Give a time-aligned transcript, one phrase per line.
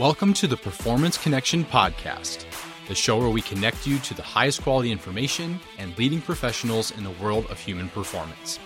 [0.00, 2.46] Welcome to the Performance Connection Podcast,
[2.88, 7.04] the show where we connect you to the highest quality information and leading professionals in
[7.04, 8.58] the world of human performance.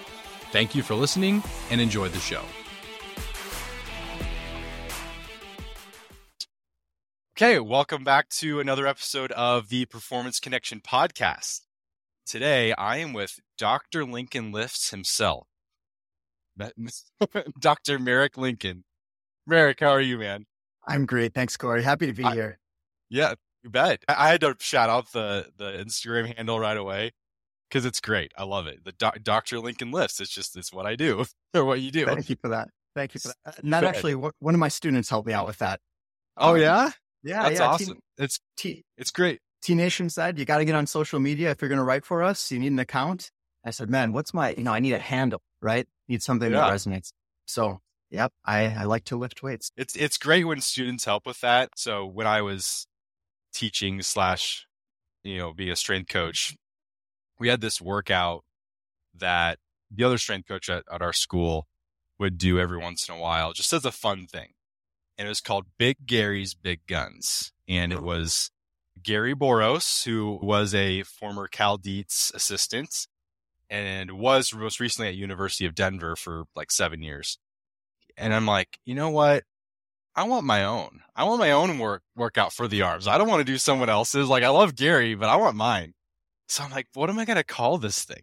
[0.53, 2.44] Thank you for listening and enjoy the show.
[7.37, 11.62] Okay, welcome back to another episode of the Performance Connection Podcast.
[12.25, 14.04] Today, I am with Dr.
[14.04, 15.48] Lincoln Lifts himself,
[17.59, 17.98] Dr.
[17.98, 18.85] Merrick Lincoln.
[19.48, 20.47] Merrick, how are you, man?
[20.87, 21.34] I'm great.
[21.34, 21.83] Thanks, Corey.
[21.83, 22.59] Happy to be I, here.
[23.11, 24.05] Yeah, you bet.
[24.09, 27.12] I had to shout out the the Instagram handle right away
[27.69, 28.33] because it's great.
[28.37, 28.84] I love it.
[28.84, 29.59] The doc, Dr.
[29.61, 30.20] Lincoln lifts.
[30.20, 32.06] It's just it's what I do or what you do.
[32.06, 32.69] Thank you for that.
[32.95, 33.59] Thank you for that.
[33.59, 35.80] And that actually, one of my students helped me out with that.
[36.37, 36.91] Oh um, yeah,
[37.23, 37.66] yeah, that's yeah.
[37.66, 37.95] awesome.
[37.95, 39.41] T- it's T- it's great.
[39.62, 42.05] T Nation said you got to get on social media if you're going to write
[42.05, 42.53] for us.
[42.53, 43.30] You need an account.
[43.64, 45.87] I said, man, what's my you know I need a handle, right?
[46.09, 46.59] Need something yeah.
[46.61, 47.12] that resonates.
[47.47, 47.80] So
[48.15, 49.73] Yep, I, I like to lift weights.
[49.77, 51.70] It's it's great when students help with that.
[51.75, 52.87] So when I was
[53.53, 54.69] teaching slash,
[55.25, 56.56] you know, be a strength coach,
[57.41, 58.45] we had this workout
[59.17, 59.59] that
[59.91, 61.67] the other strength coach at, at our school
[62.21, 64.51] would do every once in a while, just as a fun thing.
[65.19, 67.53] And it was called Big Gary's Big Guns.
[67.69, 68.03] And it oh.
[68.03, 68.53] was
[69.03, 73.09] Gary Boros, who was a former Cal Dietz assistant
[73.69, 77.39] and was most recently at University of Denver for like seven years
[78.17, 79.45] and I'm like, you know what?
[80.17, 81.01] I want my own.
[81.17, 83.09] I want my own work workout for the arms.
[83.09, 84.29] I don't want to do someone else's.
[84.29, 85.95] Like I love Gary, but I want mine.
[86.48, 88.23] So I'm like, what am I to call this thing?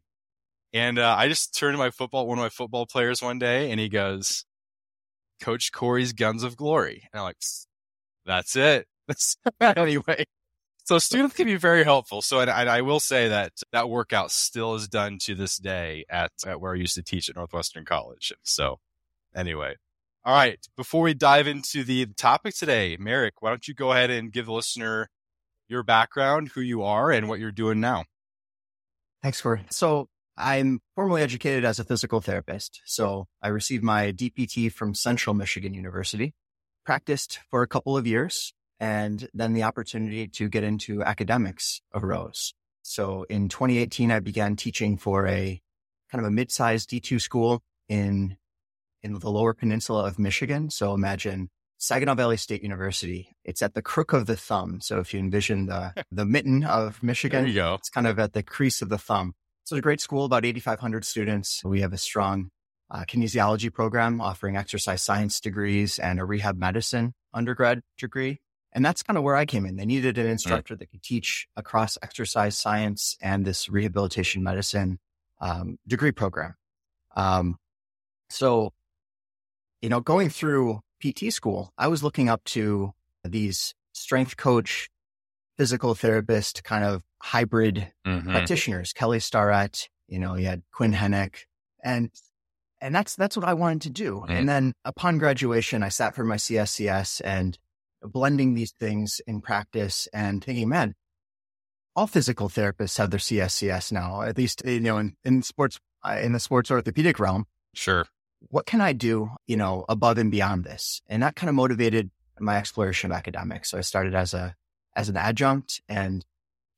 [0.74, 3.72] And uh, I just turned to my football, one of my football players one day,
[3.72, 4.46] and he goes,
[5.42, 7.38] "Coach Corey's Guns of Glory." And I'm like,
[8.26, 10.26] "That's it." That's anyway,
[10.86, 12.22] so students can be very helpful.
[12.22, 16.06] So, and, and, I will say that that workout still is done to this day
[16.10, 18.34] at, at where I used to teach at Northwestern College.
[18.44, 18.80] So,
[19.36, 19.76] anyway.
[20.24, 20.60] All right.
[20.78, 24.46] Before we dive into the topic today, Merrick, why don't you go ahead and give
[24.46, 25.10] the listener
[25.68, 28.06] your background, who you are, and what you're doing now?
[29.24, 29.66] Thanks, Corey.
[29.72, 32.82] So I'm formally educated as a physical therapist.
[32.86, 36.34] So I received my DPT from Central Michigan University,
[36.86, 42.54] practiced for a couple of years, and then the opportunity to get into academics arose.
[42.82, 45.62] So in 2018, I began teaching for a
[46.12, 48.38] kind of a mid-sized D2 school in
[49.04, 50.70] in the lower peninsula of Michigan.
[50.70, 53.36] So imagine Saginaw Valley State University.
[53.44, 54.82] It's at the crook of the thumb.
[54.82, 57.46] So if you envision the, the mitten of Michigan,
[57.76, 59.34] it's kind of at the crease of the thumb.
[59.64, 61.64] So it's a great school, about 8,500 students.
[61.64, 62.50] We have a strong
[62.92, 68.42] uh, kinesiology program offering exercise science degrees and a rehab medicine undergrad degree.
[68.74, 69.76] And that's kind of where I came in.
[69.76, 75.00] They needed an instructor that could teach across exercise science and this rehabilitation medicine
[75.42, 76.56] um, degree program.
[77.16, 77.58] Um,
[78.30, 78.72] so
[79.82, 82.94] you know, going through PT school, I was looking up to
[83.24, 84.90] these strength coach,
[85.58, 88.32] physical therapist kind of hybrid mm-hmm.
[88.32, 91.36] practitioners, Kelly Starrett, you know, you had Quinn Henoch
[91.84, 92.12] and
[92.80, 94.26] and that's that's what I wanted to do.
[94.28, 94.30] Mm.
[94.32, 97.58] And then upon graduation, I sat for my CSCS and
[98.02, 100.96] blending these things in practice and thinking, man,
[101.96, 106.18] all physical therapists have their CSCS now, at least you know in, in sports uh,
[106.22, 107.46] in the sports orthopedic realm.
[107.74, 108.08] Sure
[108.50, 111.02] what can I do, you know, above and beyond this?
[111.08, 113.70] And that kind of motivated my exploration of academics.
[113.70, 114.56] So I started as a,
[114.96, 116.26] as an adjunct and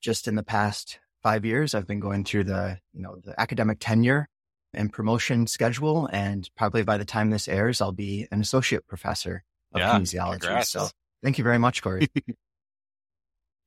[0.02, 3.78] just in the past five years, I've been going through the, you know, the academic
[3.80, 4.28] tenure
[4.74, 6.08] and promotion schedule.
[6.12, 9.44] And probably by the time this airs, I'll be an associate professor
[9.74, 10.42] of yeah, kinesiology.
[10.42, 10.70] Congrats.
[10.70, 10.90] So
[11.24, 12.10] thank you very much, Corey.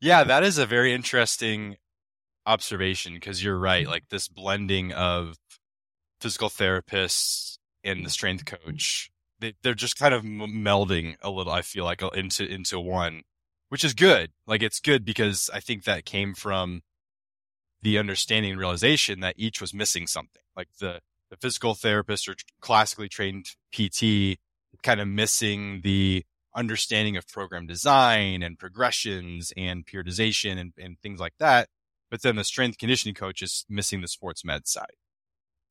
[0.01, 1.77] yeah, that is a very interesting
[2.45, 3.87] observation because you're right.
[3.87, 5.37] Like this blending of
[6.21, 9.11] physical therapists and the strength coach,
[9.41, 11.53] they, they're just kind of melding a little.
[11.53, 13.23] I feel like uh, into into one,
[13.69, 14.33] which is good.
[14.47, 16.83] Like it's good because I think that came from
[17.83, 20.43] the understanding and realization that each was missing something.
[20.57, 24.39] Like the the physical therapist or classically trained PT,
[24.83, 26.25] kind of missing the
[26.55, 31.69] understanding of program design and progressions and periodization and, and things like that.
[32.11, 34.95] But then the strength conditioning coach is missing the sports med side.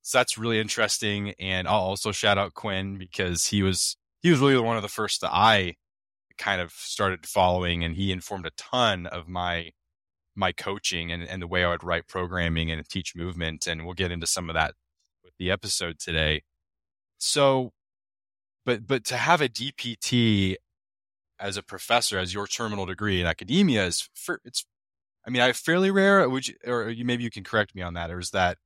[0.06, 1.34] So that's really interesting.
[1.40, 4.88] And I'll also shout out Quinn because he was he was really one of the
[4.88, 5.78] first that I
[6.38, 9.72] kind of started following and he informed a ton of my
[10.36, 13.66] my coaching and, and the way I would write programming and teach movement.
[13.66, 14.76] And we'll get into some of that
[15.24, 16.44] with the episode today.
[17.18, 17.72] So
[18.64, 20.56] but but to have a DPT
[21.40, 24.66] as a professor, as your terminal degree in academia is for, it's
[25.26, 26.30] I mean, I fairly rare.
[26.30, 28.60] Would you, or you, maybe you can correct me on that, or is that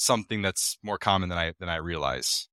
[0.00, 2.48] something that's more common than I than I realize.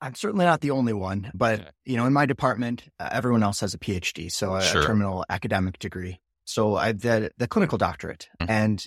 [0.00, 1.70] I'm certainly not the only one, but Okay.
[1.84, 4.82] you know, in my department, uh, everyone else has a PhD, so a, Sure.
[4.82, 6.20] a terminal academic degree.
[6.44, 8.46] So I the the clinical doctorate, Mhm.
[8.50, 8.86] and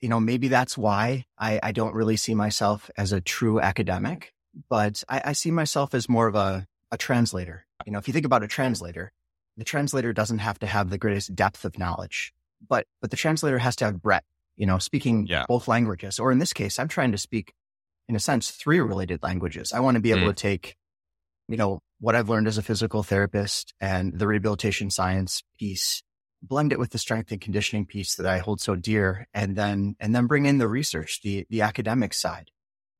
[0.00, 4.32] you know, maybe that's why I, I don't really see myself as a true academic,
[4.68, 7.66] but I, I see myself as more of a a translator.
[7.86, 9.12] You know, if you think about a translator,
[9.56, 12.32] the translator doesn't have to have the greatest depth of knowledge,
[12.68, 14.26] but but the translator has to have breadth.
[14.58, 15.46] You know, speaking Yeah.
[15.48, 17.54] both languages, or in this case, I'm trying to speak
[18.08, 19.72] in a sense, three related languages.
[19.72, 20.34] I want to be able Mm.
[20.36, 20.76] to take,
[21.48, 26.02] you know, what I've learned as a physical therapist and the rehabilitation science piece,
[26.42, 29.94] blend it with the strength and conditioning piece that I hold so dear, and then
[30.00, 32.50] and then bring in the research, the the academic side,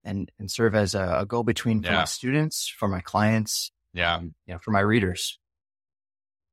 [0.05, 1.99] and and serve as a, a go between for Yeah.
[1.99, 4.15] my students, for my clients, Yeah.
[4.17, 5.39] um, you know, for my readers.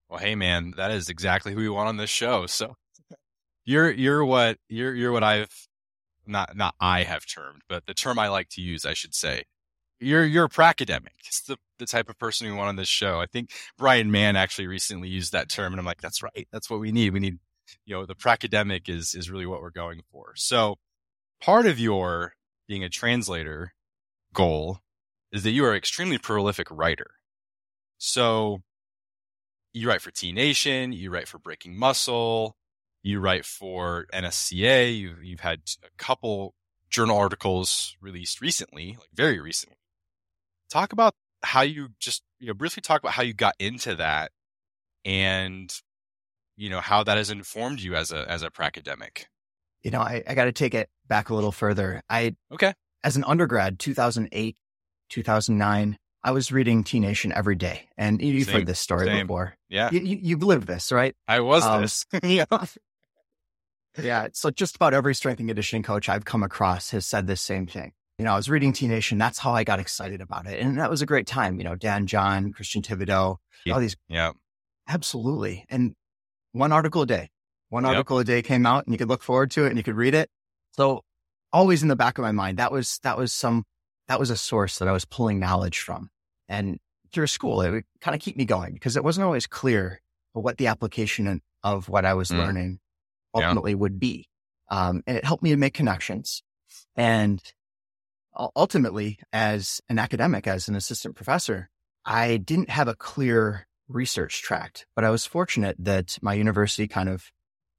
[0.09, 2.45] Well, hey man, that is exactly who we want on this show.
[2.45, 2.75] So
[3.65, 5.67] you're you're what you're you're what I've
[6.27, 9.43] not not I have termed, but the term I like to use, I should say.
[9.99, 11.13] You're you're a pracademic.
[11.25, 13.19] It's the the type of person we want on this show.
[13.19, 16.47] I think Bryan Mann actually recently used that term, and I'm like, that's right.
[16.51, 17.13] That's what we need.
[17.13, 17.39] We need,
[17.85, 20.33] you know, the pracademic is is really what we're going for.
[20.35, 20.77] So
[21.41, 22.33] part of your
[22.67, 23.73] being a translator
[24.33, 24.79] goal
[25.31, 27.11] is that you are an extremely prolific writer.
[27.97, 28.61] So
[29.73, 32.55] you write for T Nation, you write for Breaking Muscle,
[33.05, 34.97] you write for NSCA.
[34.97, 36.55] You've, you've had a couple
[36.89, 39.77] journal articles released recently, like very recently.
[40.71, 41.13] Talk about
[41.43, 44.31] how you just, you know, briefly talk about how you got into that
[45.05, 45.71] and,
[46.57, 49.25] you know, how that has informed you as a, as a pracademic.
[49.83, 52.01] You know, I, I got to take it back a little further.
[52.09, 52.73] I Okay.
[53.03, 54.55] as an undergrad, 2008,
[55.09, 59.05] 2009, I was reading T Nation every day, and you- you've Same, heard this story
[59.05, 59.27] same.
[59.27, 59.55] before.
[59.69, 59.91] Yeah.
[59.91, 61.15] You, you, you've lived this, right?
[61.27, 62.03] I was Um, this.
[62.23, 62.45] yeah.
[64.01, 64.27] Yeah.
[64.33, 67.65] So just about every strength and conditioning coach I've come across has said this same
[67.67, 67.93] thing.
[68.17, 69.17] You know, I was reading T Nation.
[69.17, 70.59] That's how I got excited about it.
[70.59, 71.57] And that was a great time.
[71.57, 73.37] You know, Dan John, Christian Thibaudeau,
[73.71, 73.95] all these.
[74.07, 74.31] Yeah.
[74.87, 75.65] Absolutely.
[75.69, 75.95] And
[76.51, 77.29] one article a day,
[77.69, 77.89] one Yep.
[77.91, 79.95] article a day came out and you could look forward to it and you could
[79.95, 80.29] read it.
[80.73, 81.01] So
[81.51, 83.63] always in the back of my mind, that was, that was some,
[84.07, 86.09] that was a source that I was pulling knowledge from.
[86.47, 86.77] And
[87.11, 90.01] through school, it would kind of keep me going because it wasn't always clear
[90.33, 92.37] what the application of what I was Mm.
[92.37, 92.79] learning
[93.35, 93.43] Yeah.
[93.47, 94.27] ultimately would be.
[94.69, 96.41] Um, and it helped me to make connections.
[96.95, 97.41] And
[98.55, 101.69] ultimately, as an academic, as an assistant professor,
[102.05, 107.09] I didn't have a clear research tract, but I was fortunate that my university kind
[107.09, 107.25] of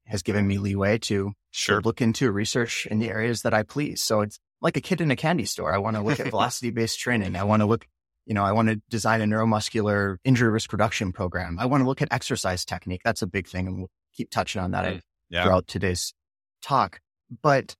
[0.05, 1.81] has given me leeway to Sure.
[1.81, 4.01] look into research in the areas that I please.
[4.01, 5.73] So it's like a kid in a candy store.
[5.73, 7.35] I want to look at velocity based training.
[7.35, 7.87] I want to look,
[8.25, 11.57] you know, I want to design a neuromuscular injury risk reduction program.
[11.59, 13.01] I want to look at exercise technique.
[13.03, 13.67] That's a big thing.
[13.67, 15.43] And we'll keep touching on that Mm, Yeah.
[15.43, 16.13] throughout today's
[16.61, 16.99] talk.
[17.41, 17.75] But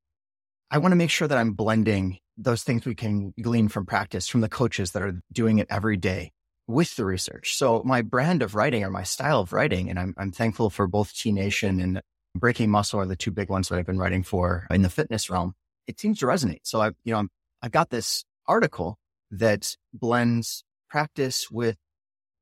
[0.69, 4.27] I want to make sure that I'm blending those things we can glean from practice
[4.27, 6.31] from the coaches that are doing it every day
[6.67, 7.55] with the research.
[7.57, 10.85] So my brand of writing or my style of writing, and I'm, I'm thankful for
[10.85, 12.01] both T Nation and
[12.35, 15.29] Breaking Muscle are the two big ones that I've been writing for in the fitness
[15.29, 15.53] realm.
[15.87, 16.59] It seems to resonate.
[16.63, 17.29] So I've, you know, I'm,
[17.63, 18.99] I've got this article
[19.31, 21.77] that blends practice with,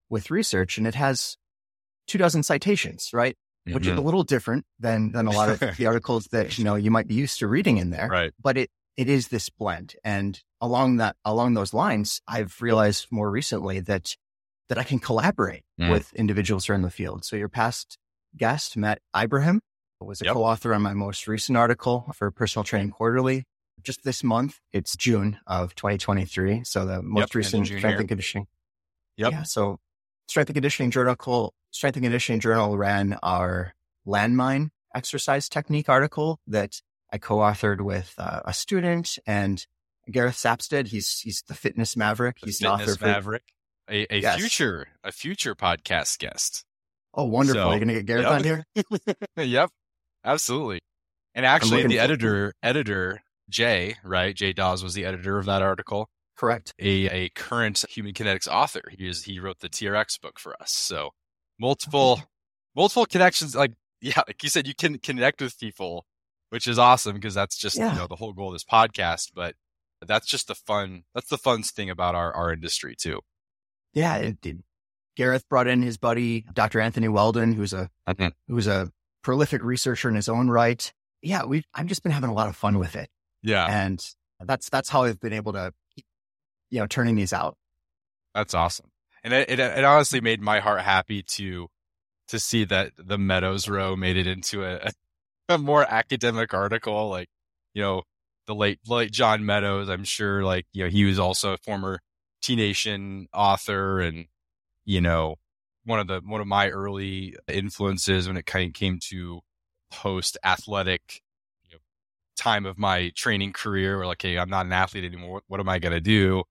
[0.10, 1.38] with research and it has
[2.08, 3.38] two dozen citations, right?
[3.74, 6.76] Which is a little different than, than a lot of the articles that, you know,
[6.76, 8.32] you might be used to reading in there Right.
[8.42, 13.30] but it it is this blend and along that along those lines i've realized more
[13.30, 14.16] recently that
[14.70, 15.90] that i can collaborate Mm.
[15.92, 17.98] with individuals who are in the field so your past
[18.38, 19.60] guest matt ibrahim
[20.00, 20.34] was a Yep.
[20.36, 23.44] co-author on my most recent article for personal training quarterly
[23.84, 28.48] just this month it's june of 2023 so the most of recent strength and conditioning
[29.18, 29.32] Yep.
[29.32, 29.78] yeah so
[30.28, 33.74] strength and conditioning journal strength and conditioning journal ran our
[34.08, 39.66] landmine exercise technique article that I co-authored with uh, a student and
[40.10, 40.88] Gareth Sapstead.
[40.88, 42.38] He's he's the fitness maverick.
[42.40, 43.06] The He's the author for.
[43.06, 43.44] maverick.
[43.90, 44.40] A, a Yes.
[44.40, 46.64] future, a future podcast guest.
[47.14, 47.62] Oh, wonderful!
[47.64, 48.32] So- You're gonna get Gareth Yep.
[48.32, 48.66] on here.
[49.38, 49.70] yep,
[50.24, 50.80] absolutely.
[51.34, 54.36] And actually, the for- editor, editor Jay, right?
[54.36, 56.08] Jay Dawes was the editor of that article.
[56.38, 56.74] Correct.
[56.80, 58.82] A a current human kinetics author.
[58.98, 60.72] He is he wrote the TRX book for us.
[60.72, 61.12] So
[61.60, 62.22] multiple
[62.76, 63.56] multiple connections.
[63.56, 66.06] Like yeah, like you said, you can connect with people,
[66.50, 67.94] which is awesome because that's just Yeah.
[67.94, 69.32] you know the whole goal of this podcast.
[69.34, 69.56] But
[70.06, 71.04] that's just the fun.
[71.14, 73.22] That's the fun thing about our our industry too.
[73.94, 74.64] Yeah, it did.
[75.16, 76.82] Gareth brought in his buddy Dr.
[76.82, 78.34] Anthony Weldon, who's a Mhm.
[78.50, 78.92] who's a
[79.24, 80.92] prolific researcher in his own right.
[81.22, 83.10] Yeah, we I've just been having a lot of fun with it,
[83.42, 84.06] Yeah, and
[84.42, 85.74] that's that's how I've been able to,
[86.70, 87.58] you know, turning these out.
[88.34, 88.92] That's awesome.
[89.24, 91.68] And it, it, it honestly made my heart happy to,
[92.28, 94.92] to see that the Meadows row made it into a,
[95.50, 97.10] a more academic article.
[97.10, 97.30] Like,
[97.74, 98.04] you know,
[98.46, 102.02] the late, late John Meadows, I'm sure like, you know, he was also a former
[102.42, 104.26] T Nation author and,
[104.84, 105.38] you know,
[105.86, 109.42] one of the, one of my early influences when it kind of came to
[109.92, 111.22] post athletic
[111.64, 111.80] you know,
[112.36, 115.34] time of my training career where like, Hey, I'm not an athlete anymore.
[115.34, 116.44] What, what am I going to do?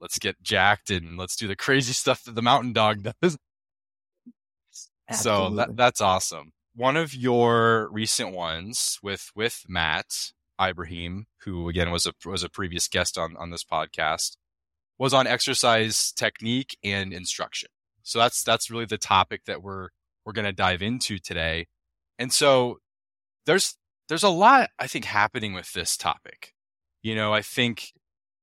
[0.00, 3.36] Let's get jacked and let's do the crazy stuff that the mountain dog does.
[5.08, 5.50] Absolutely.
[5.50, 6.52] So that, that's awesome.
[6.74, 12.48] One of your recent ones with, with Matt Ibrahim, who again was a, was a
[12.48, 14.36] previous guest on, on this podcast
[14.98, 17.70] was on exercise technique and instruction.
[18.02, 19.88] So that's, that's really the topic that we're,
[20.24, 21.68] we're going to dive into today.
[22.18, 22.80] And so
[23.46, 23.76] there's,
[24.10, 26.52] there's a lot, I think, happening with this topic.
[27.02, 27.94] You know, I think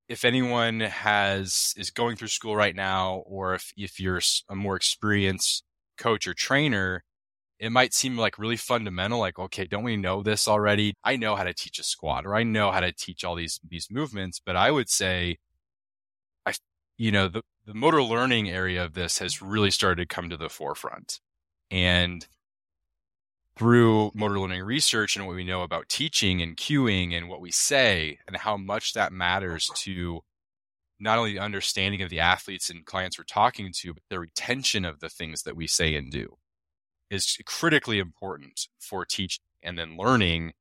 [0.08, 4.76] if anyone has, is going through school right now, or if, if you're a more
[4.76, 5.64] experienced
[5.98, 7.04] coach or trainer,
[7.60, 9.20] it might seem like really fundamental.
[9.20, 10.94] Like, okay, don't we know this already?
[11.04, 13.60] I know how to teach a squat or I know how to teach all these,
[13.68, 15.38] these movements, but I would say,
[16.46, 16.54] I,
[16.98, 20.38] you know, the, the motor learning area of this has really started to come to
[20.38, 21.20] the forefront.
[21.70, 22.26] And
[23.58, 27.52] through motor learning research and what we know about teaching and cueing and what we
[27.52, 30.22] say and how much that matters to
[31.00, 34.86] not only the understanding of the athletes and clients we're talking to, but the retention
[34.86, 36.38] of the things that we say and do
[37.10, 40.54] is critically important for teaching and then learning.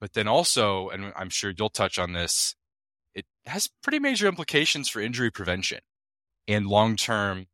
[0.00, 2.54] But then also, and I'm sure you'll touch on this,
[3.14, 5.80] it has pretty major implications for injury prevention
[6.46, 7.46] and long term,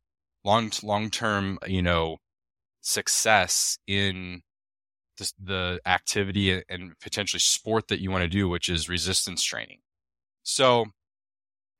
[0.43, 2.17] long long term, you know,
[2.81, 4.41] success in
[5.17, 9.79] the, the activity and potentially sport that you want to do, which is resistance training.
[10.43, 10.85] So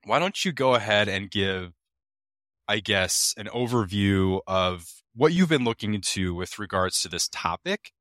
[0.06, 1.74] why don't you go ahead and give,
[2.68, 7.92] I guess, an overview of what you've been looking into with regards to this topic,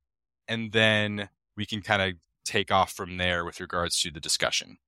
[0.48, 4.78] and then we can kind of take off from there with regards to the discussion.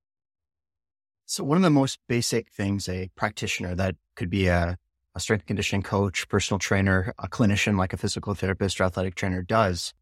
[1.24, 4.78] So one of the most basic things a practitioner that could be a,
[5.14, 9.42] a strength conditioning coach, personal trainer, a clinician like a physical therapist or athletic trainer
[9.42, 9.92] does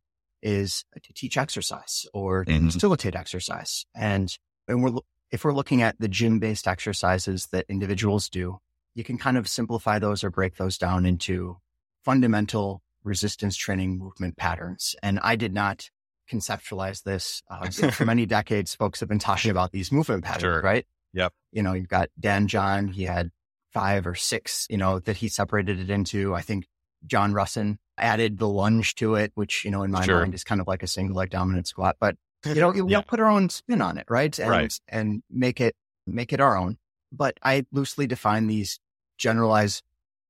[0.45, 2.69] is to teach exercise or mm-hmm.
[2.69, 3.85] facilitate exercise.
[3.97, 4.37] And,
[4.69, 5.01] and we're
[5.35, 8.59] if we're looking at the gym based exercises that individuals do,
[8.95, 11.57] you can kind of simplify those or break those down into
[12.05, 14.95] fundamental resistance training movement patterns.
[15.03, 15.91] And I did not
[16.31, 17.43] conceptualize this.
[17.51, 20.63] Uh, for many decades, folks have been talking about these movement patterns, sure.
[20.63, 20.87] right?
[21.15, 21.33] Yep.
[21.51, 23.31] You know, you've got Dan John, he had
[23.73, 26.33] five or six, you know, that he separated it into.
[26.33, 26.67] I think
[27.07, 30.21] John Rusin added the lunge to it, which, you know, in my sure.
[30.21, 31.97] mind is kind of like a single leg dominant squat.
[32.01, 34.37] But you know, we'll put our own spin on it, right?
[34.39, 34.81] And, right.
[34.89, 35.75] and make it,
[36.07, 36.79] make it our own.
[37.13, 38.81] But I loosely define these
[39.19, 39.83] generalized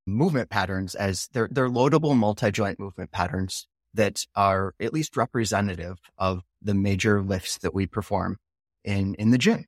[0.07, 6.43] movement patterns as they're, they're loadable multi-joint movement patterns that are at least representative of
[6.61, 8.37] the major lifts that we perform
[8.85, 9.65] in, in the gym.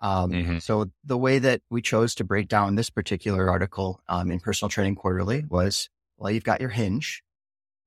[0.00, 0.58] Um, mm-hmm.
[0.58, 4.68] So the way that we chose to break down this particular article um, in Personal
[4.68, 5.88] Training Quarterly was,
[6.18, 7.22] well, you've got your hinge,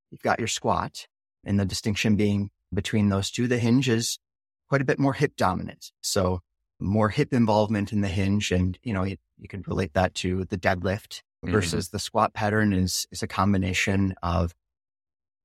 [0.09, 1.07] you've got your squat,
[1.43, 3.47] and the distinction being between those two.
[3.47, 4.17] The hinge is
[4.69, 5.91] quite a bit more hip dominant.
[6.01, 6.39] So
[6.79, 8.51] more hip involvement in the hinge.
[8.51, 11.51] And, you know, you, you can relate that to the deadlift mm-hmm.
[11.51, 14.53] versus the squat pattern is, is a combination of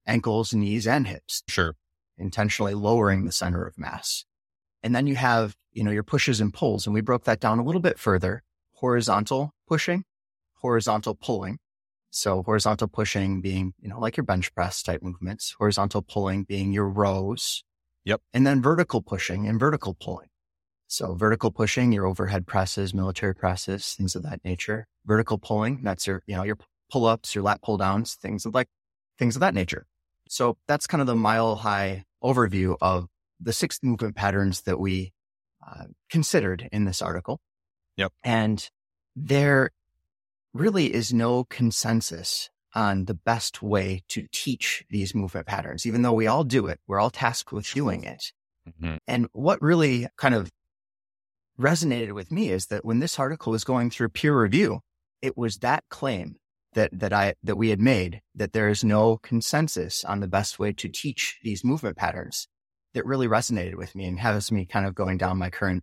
[0.06, 1.42] ankles, knees, and hips.
[1.48, 1.74] Sure.
[2.16, 4.24] Intentionally lowering the center of mass.
[4.82, 6.86] And then you have, you know, your pushes and pulls.
[6.86, 8.42] And we broke that down a little bit further.
[8.74, 10.04] Horizontal pushing,
[10.54, 11.58] horizontal pulling.
[12.16, 16.72] So horizontal pushing being, you know, like your bench press type movements, horizontal pulling being
[16.72, 17.62] your rows.
[18.06, 18.22] Yep.
[18.32, 20.28] And then vertical pushing and vertical pulling.
[20.86, 24.86] So vertical pushing, your overhead presses, military presses, things of that nature.
[25.04, 26.56] Vertical pulling, that's your, you know, your
[26.90, 28.68] pull ups, your lat pull downs, things of like,
[29.18, 29.84] things of that nature.
[30.26, 33.08] So that's kind of the mile high overview of
[33.38, 35.12] the six movement patterns that we
[35.66, 37.40] uh, considered in this article.
[37.98, 38.14] Yep.
[38.24, 38.70] And
[39.14, 39.70] there
[40.58, 46.12] really is no consensus on the best way to teach these movement patterns, even though
[46.12, 46.78] we all do it.
[46.86, 48.32] We're all tasked with doing it.
[48.68, 48.96] Mm-hmm.
[49.06, 50.50] And what really kind of
[51.58, 54.80] resonated with me is that when this article was going through peer review,
[55.22, 56.36] it was that claim
[56.74, 60.58] that, that I, that we had made that there is no consensus on the best
[60.58, 62.48] way to teach these movement patterns
[62.92, 65.82] that really resonated with me and has me kind of going down my current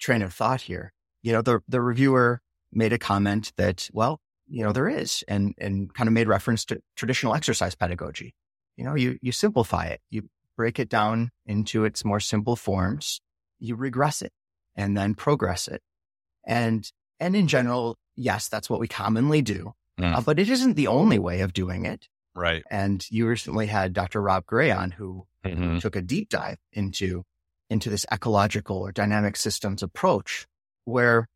[0.00, 0.92] train of thought here.
[1.22, 5.54] You know, the, the reviewer made a comment that, well, you know, there is and,
[5.58, 8.34] and kind of made reference to traditional exercise pedagogy.
[8.76, 13.20] You know, you, you simplify it, you break it down into its more simple forms,
[13.58, 14.32] you regress it
[14.76, 15.82] and then progress it.
[16.46, 20.16] And, and in general, yes, that's what we commonly do, mm.
[20.16, 22.08] uh, but it isn't the only way of doing it.
[22.34, 22.62] Right.
[22.70, 24.22] And you recently had Dr.
[24.22, 25.78] Rob Gray on who mm-hmm.
[25.78, 27.24] took a deep dive into,
[27.68, 30.46] into this ecological or dynamic systems approach
[30.84, 31.28] where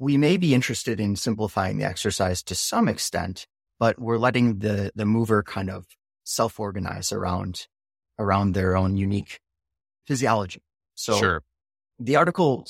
[0.00, 3.46] we may be interested in simplifying the exercise to some extent,
[3.78, 5.86] but we're letting the, the mover kind of
[6.24, 7.68] self-organize around,
[8.18, 9.40] around their own unique
[10.06, 10.62] physiology.
[10.94, 11.42] So sure.
[11.98, 12.66] the article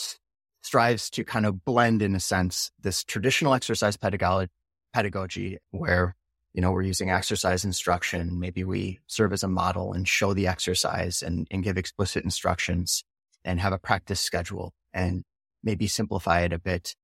[0.62, 4.50] strives to kind of blend in a sense this traditional exercise pedagogy,
[4.92, 6.16] pedagogy where
[6.52, 10.48] you know we're using exercise instruction maybe we serve as a model and show the
[10.48, 13.04] exercise and, and give explicit instructions
[13.44, 15.22] and have a practice schedule and
[15.62, 16.94] maybe simplify it a bit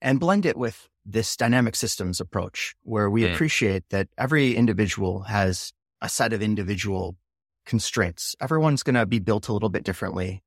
[0.00, 3.32] and blend it with this dynamic systems approach where we mm.
[3.32, 7.16] appreciate that every individual has a set of individual
[7.64, 10.42] constraints everyone's going to be built a little bit differently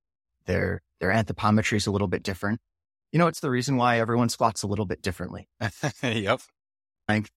[0.45, 2.61] their their anthropometry is a little bit different
[3.11, 5.49] you know it's the reason why everyone squats a little bit differently
[6.03, 6.39] yep
[7.09, 7.31] length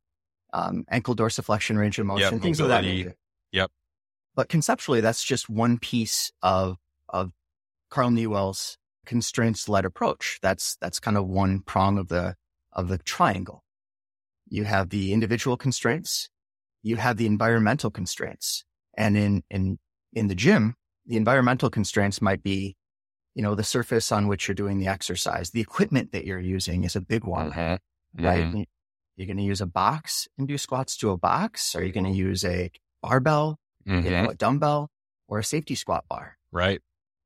[0.52, 3.14] um, ankle dorsiflexion, range of motion, yep, things of that nature.
[3.52, 3.70] Yep.
[4.34, 6.78] But conceptually, that's just one piece of
[7.08, 7.32] of
[7.90, 10.38] Karl Newell's constraints led approach.
[10.42, 12.36] That's that's kind of one prong of the
[12.72, 13.62] of the triangle.
[14.48, 16.28] You have the individual constraints,
[16.82, 18.64] you have the environmental constraints,
[18.96, 19.78] and in in
[20.12, 20.74] in the gym,
[21.06, 22.76] the environmental constraints might be,
[23.34, 26.84] you know, the surface on which you're doing the exercise, the equipment that you're using
[26.84, 28.24] is a big one, mm-hmm.
[28.24, 28.44] right?
[28.44, 28.62] Mm-hmm.
[29.16, 31.74] You're going to use a box and do squats to a box?
[31.74, 32.70] Are you going to use a
[33.02, 34.04] barbell, mm-hmm.
[34.04, 34.30] you know, mm-hmm.
[34.30, 34.90] a dumbbell,
[35.28, 36.38] or a safety squat bar?
[36.50, 36.80] Right.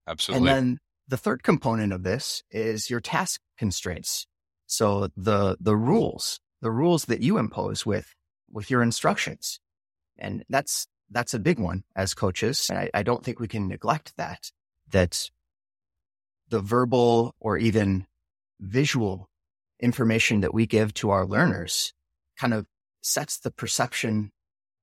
[0.08, 0.48] Absolutely.
[0.48, 4.26] And then the third component of this is your task constraints.
[4.66, 8.14] So the the rules, the rules that you impose with
[8.50, 9.60] with your instructions.
[10.18, 12.66] And that's that's a big one as coaches.
[12.68, 14.50] And I, I don't think we can neglect that.
[14.90, 15.30] That
[16.48, 18.06] the verbal or even
[18.60, 19.28] visual
[19.80, 21.92] information that we give to our learners
[22.38, 22.66] kind of
[23.02, 24.32] sets the perception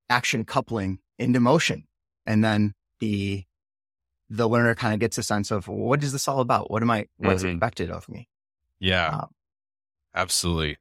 [0.10, 1.86] action coupling into motion.
[2.26, 3.46] And then the,
[4.34, 6.72] the learner kind of gets a sense of what is this all about?
[6.72, 7.52] What am I, what's mm-hmm.
[7.52, 8.28] expected of me?
[8.80, 9.28] Yeah, um,
[10.16, 10.78] absolutely.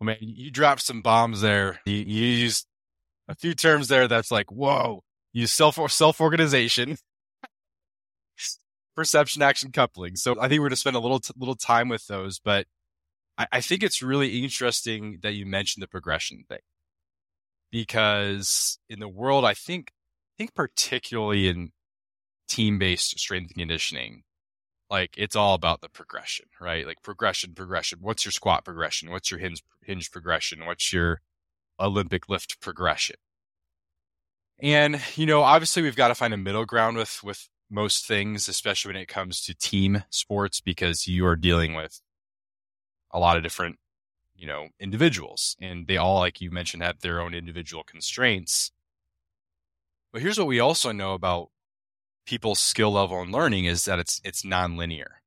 [0.00, 1.80] Well, man, you dropped some bombs there.
[1.86, 2.66] You, you used
[3.28, 6.96] a few terms there that's like, whoa, you self self organization,
[8.96, 10.16] perception action coupling.
[10.16, 12.66] So I think we're going to spend a little t- little time with those, but
[13.38, 16.58] I, I think it's really interesting that you mentioned the progression thing
[17.70, 21.70] because in the world, I think, I think particularly in
[22.48, 24.22] team based strength conditioning,
[24.90, 26.86] like it's all about the progression, right?
[26.86, 27.98] Like progression, progression.
[28.02, 29.10] What's your squat progression?
[29.10, 30.66] What's your hinge, hinge progression?
[30.66, 31.20] What's your
[31.80, 33.16] Olympic lift progression?
[34.60, 38.48] And, you know, obviously we've got to find a middle ground with, with most things,
[38.48, 42.00] especially when it comes to team sports, because you are dealing with
[43.10, 43.78] a lot of different,
[44.36, 48.72] you know, individuals and they all, like you mentioned, have their own individual constraints.
[50.12, 51.48] But here's what we also know about
[52.26, 55.18] people's skill level and learning is that it's, it's nonlinear.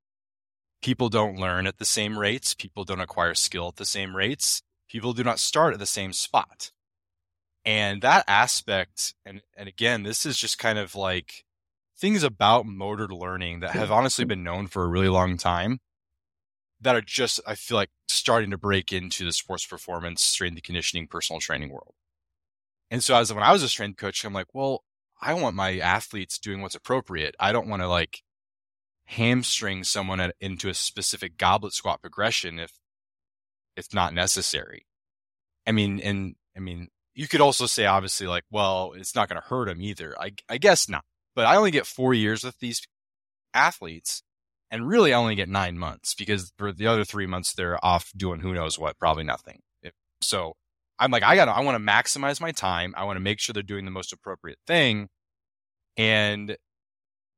[0.82, 2.54] People don't learn at the same rates.
[2.54, 4.62] People don't acquire skill at the same rates.
[4.88, 6.72] People do not start at the same spot.
[7.66, 11.44] And that aspect, and, and again, this is just kind of like
[11.98, 15.80] things about motor learning that have honestly been known for a really long time
[16.82, 20.64] that are just, I feel like, starting to break into the sports performance, strength and
[20.64, 21.96] conditioning, personal training world.
[22.92, 24.84] And so as when I was a strength coach, I'm like, well,
[25.26, 27.36] I want my athletes doing what's appropriate.
[27.40, 28.22] I don't want to like
[29.06, 32.74] hamstring someone at, into a specific goblet squat progression if
[33.76, 34.86] it's not necessary.
[35.66, 39.42] I mean, and I mean, you could also say obviously like, well, it's not going
[39.42, 40.16] to hurt them either.
[40.22, 41.04] I, I guess not,
[41.36, 42.86] but I only get four years with these
[43.52, 44.22] athletes
[44.70, 48.12] and really I only get nine months because for the other three months they're off
[48.16, 49.62] doing who knows what, probably nothing.
[50.22, 50.54] So
[51.00, 52.94] I'm like, I got I want to maximize my time.
[52.96, 55.10] I want to make sure they're doing the most appropriate thing.
[55.98, 56.58] And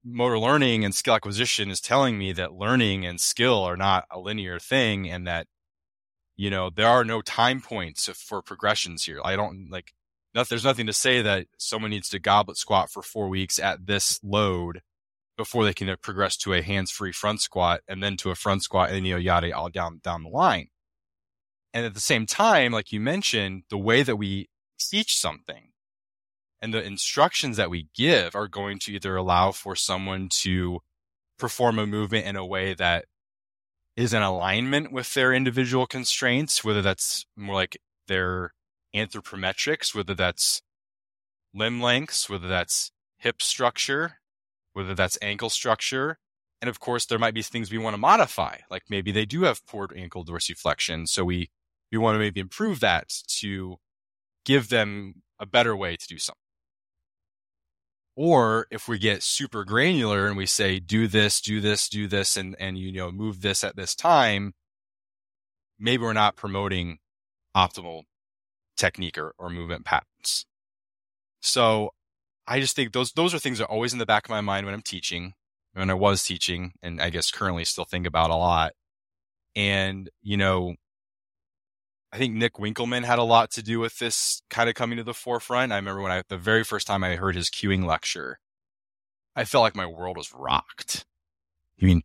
[0.04, 4.20] motor learning and skill acquisition is telling me that learning and skill are not a
[4.20, 5.48] linear thing and that,
[6.36, 9.20] you know, there are no time points for progressions here.
[9.24, 9.94] I don't like,
[10.34, 14.20] there's nothing to say that someone needs to goblet squat for four weeks at this
[14.24, 14.82] load
[15.38, 18.64] before they can uh, progress to a hands-free front squat and then to a front
[18.64, 20.68] squat and you know yada all down down the line.
[21.74, 25.67] And at the same time, like you mentioned, the way that we teach something
[26.62, 30.80] and the instructions that we give are going to either allow for someone to
[31.38, 33.06] perform a movement in a way that
[33.96, 38.54] is in alignment with their individual constraints, whether that's more like their
[38.96, 40.62] anthropometrics, whether that's
[41.54, 44.20] limb lengths, whether that's hip structure,
[44.74, 46.18] whether that's ankle structure.
[46.62, 49.44] And of course, there might be things we want to modify, like maybe they do
[49.44, 51.08] have poor ankle dorsiflexion.
[51.08, 51.50] So we,
[51.92, 53.78] we want to maybe improve that to
[54.46, 56.47] give them a better way to do something.
[58.20, 62.36] Or if we get super granular and we say, do this, do this, do this,
[62.36, 64.56] and, and, you know, move this at this time,
[65.78, 66.98] maybe we're not promoting
[67.56, 68.06] optimal
[68.76, 70.48] technique or, or movement patterns.
[71.42, 71.92] So
[72.48, 74.42] I just think those those are things that are always in the back of my
[74.42, 75.34] mind when I'm teaching,
[75.74, 78.74] when I was teaching, and I guess currently still think about a lot.
[79.56, 80.74] And, you know,
[82.12, 85.04] I think Nick Winkelman had a lot to do with this kind of coming to
[85.04, 85.74] the forefront.
[85.74, 88.40] I remember when I the very first time I heard his cueing lecture,
[89.36, 91.06] I felt like my world was rocked.
[91.78, 92.04] You mean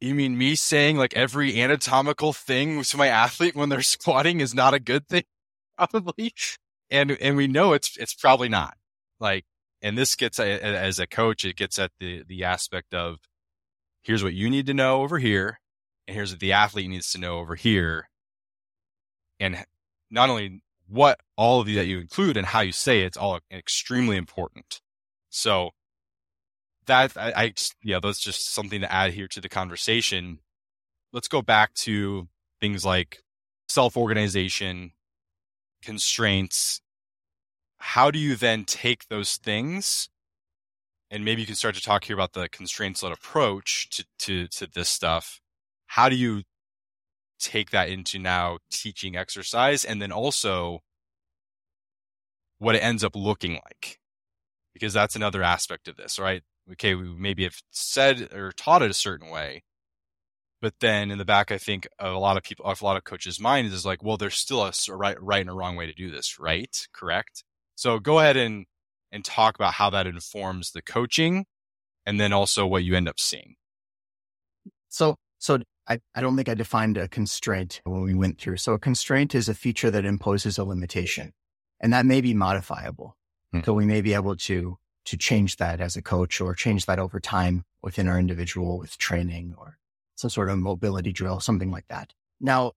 [0.00, 4.54] you mean me saying like every anatomical thing to my athlete when they're squatting is
[4.54, 5.24] not a good thing?
[5.76, 6.32] Probably.
[6.90, 8.76] And and we know it's it's probably not.
[9.18, 9.44] Like
[9.82, 13.18] and this gets as a coach, it gets at the the aspect of
[14.02, 15.60] here's what you need to know over here,
[16.06, 18.08] and here's what the athlete needs to know over here
[19.40, 19.64] and
[20.10, 23.16] not only what all of you that you include and how you say it, it's
[23.16, 24.80] all extremely important.
[25.30, 25.70] So
[26.86, 30.40] that I, I yeah, that's just something to add here to the conversation.
[31.12, 32.28] Let's go back to
[32.60, 33.22] things like
[33.68, 34.92] self organization,
[35.82, 36.80] constraints.
[37.78, 40.10] How do you then take those things?
[41.10, 44.46] And maybe you can start to talk here about the constraints led approach to, to,
[44.48, 45.40] to this stuff.
[45.86, 46.42] How do you
[47.40, 50.80] take that into now teaching exercise and then also
[52.58, 53.98] what it ends up looking like
[54.74, 56.42] because that's another aspect of this right?
[56.72, 59.62] Okay we maybe have said or taught it a certain way
[60.60, 63.40] but then in the back i think a lot of people a lot of coaches
[63.40, 66.10] mind is like well there's still a right right and a wrong way to do
[66.10, 66.86] this right?
[66.92, 67.44] Correct?
[67.76, 68.66] So go ahead and
[69.12, 71.46] and talk about how that informs the coaching
[72.06, 73.56] and then also what you end up seeing.
[74.88, 75.58] So so
[75.90, 78.58] I, I don't think I defined a constraint when we went through.
[78.58, 81.32] So a constraint is a feature that imposes a limitation
[81.80, 83.16] and that may be modifiable.
[83.52, 83.62] Hmm.
[83.64, 87.00] So we may be able to, to change that as a coach or change that
[87.00, 89.78] over time within our individual with training or
[90.14, 92.12] some sort of mobility drill, something like that.
[92.40, 92.72] Now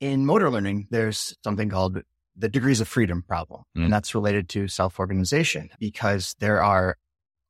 [0.00, 2.00] in motor learning, there's something called
[2.34, 3.64] the degrees of freedom problem.
[3.76, 3.84] Hmm.
[3.84, 6.96] And that's related to self-organization because there are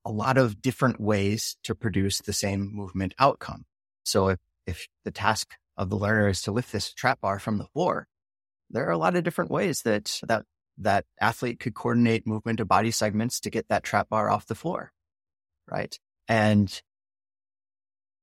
[0.04, 3.64] a lot of different ways to produce the same movement outcome.
[4.02, 7.58] So if if the task of the learner is to lift this trap bar from
[7.58, 8.06] the floor,
[8.70, 10.44] there are a lot of different ways that that
[10.78, 14.54] that athlete could coordinate movement of body segments to get that trap bar off the
[14.54, 14.92] floor.
[15.70, 15.98] Right.
[16.28, 16.82] And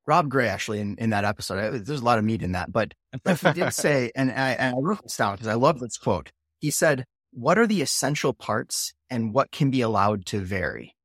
[0.06, 2.94] Rob Gray, actually, in, in that episode, there's a lot of meat in that, but
[3.14, 6.32] he did say, and I, and I wrote this down because I love this quote.
[6.60, 10.96] He said, What are the essential parts and what can be allowed to vary?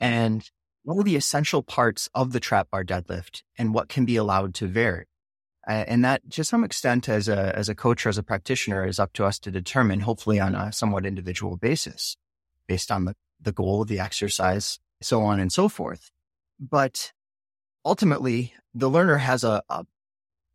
[0.00, 0.48] And
[0.84, 4.54] what are the essential parts of the trap bar deadlift and what can be allowed
[4.54, 5.06] to vary?
[5.64, 8.98] And that to some extent as a, as a coach or as a practitioner is
[8.98, 12.16] up to us to determine, hopefully on a somewhat individual basis
[12.66, 16.10] based on the, the goal of the exercise, so on and so forth.
[16.58, 17.12] But
[17.84, 19.84] ultimately the learner has a, a,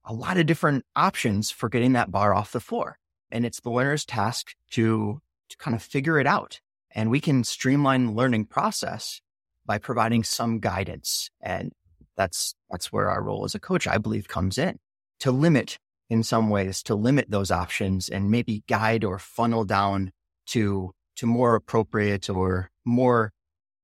[0.04, 2.98] a lot of different options for getting that bar off the floor.
[3.32, 6.60] And it's the learner's task to, to kind of figure it out.
[6.92, 9.22] And we can streamline the learning process
[9.68, 11.30] by providing some guidance.
[11.42, 11.74] And
[12.16, 14.80] that's, that's where our role as a coach, I believe, comes in
[15.20, 15.78] to limit
[16.10, 20.12] in some ways, to limit those options and maybe guide or funnel down
[20.48, 23.34] to, to more appropriate or more,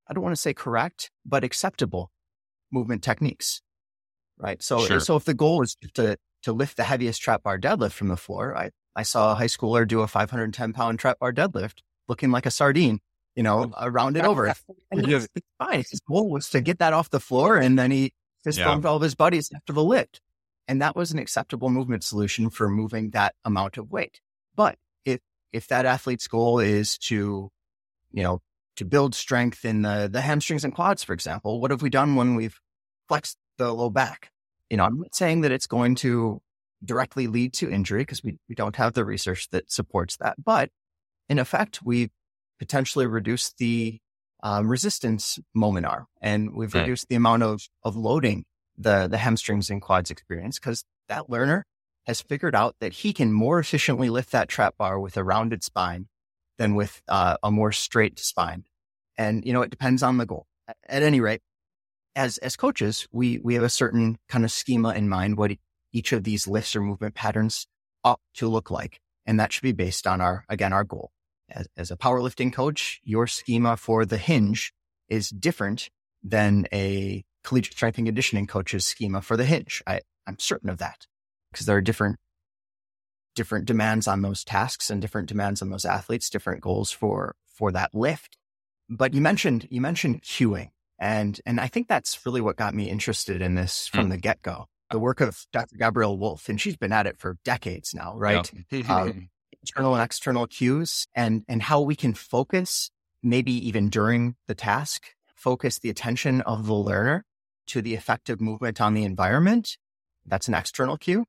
[0.07, 2.11] I don't want to say correct, but acceptable
[2.71, 3.61] movement techniques.
[4.37, 4.63] Right.
[4.63, 4.99] So, sure.
[4.99, 8.17] so if the goal is to, to lift the heaviest trap bar deadlift from the
[8.17, 12.31] floor, I, I saw a high schooler do a 510 pound trap bar deadlift looking
[12.31, 12.99] like a sardine
[13.35, 14.45] you know, around uh, it over.
[14.91, 15.83] And it's fine.
[15.89, 18.79] His goal was to get that off the floor and then he fist yeah.
[18.85, 20.21] all of his buddies after the lift.
[20.67, 24.21] And that was an acceptable movement solution for moving that amount of weight.
[24.55, 25.19] But if,
[25.51, 27.51] if that athlete's goal is to,
[28.11, 28.39] you know,
[28.77, 32.15] to build strength in the, the hamstrings and quads, for example, what have we done
[32.15, 32.59] when we've
[33.07, 34.31] flexed the low back?
[34.69, 36.41] You know, I'm not saying that it's going to
[36.83, 40.35] directly lead to injury because we, we don't have the research that supports that.
[40.43, 40.69] But
[41.29, 42.11] in effect, we've
[42.59, 43.99] potentially reduce the
[44.43, 46.81] um, resistance moment arm, and we've right.
[46.81, 48.45] reduced the amount of of loading
[48.77, 51.65] the the hamstrings and quads experience because that learner
[52.05, 55.63] has figured out that he can more efficiently lift that trap bar with a rounded
[55.63, 56.07] spine
[56.57, 58.65] than with uh, a more straight spine.
[59.17, 60.45] And you know, it depends on the goal.
[60.87, 61.41] At any rate,
[62.15, 65.51] as as coaches, we we have a certain kind of schema in mind what
[65.93, 67.65] each of these lifts or movement patterns
[68.03, 71.12] ought to look like, and that should be based on our again our goal
[71.53, 74.73] as, as a powerlifting coach, your schema for the hinge
[75.09, 75.89] is different
[76.23, 79.83] than a collegiate strength and conditioning coach's schema for the hinge.
[79.85, 81.07] I, I'm certain of that
[81.51, 82.17] because there are different
[83.35, 87.71] different demands on those tasks and different demands on those athletes, different goals for for
[87.71, 88.37] that lift.
[88.89, 90.69] But you mentioned you mentioned cueing.
[90.99, 94.11] And and I think that's really what got me interested in this from mm.
[94.11, 94.67] the get-go.
[94.91, 95.75] the work of Dr.
[95.77, 98.49] Gabriele Wulf, and she's been at it for decades now, right?
[98.87, 99.11] uh,
[99.63, 105.07] internal and external cues and, and how we can focus, maybe even during the task,
[105.35, 107.25] focus the attention of the learner
[107.67, 109.77] to the effective movement on the environment.
[110.25, 111.25] That's an external cue.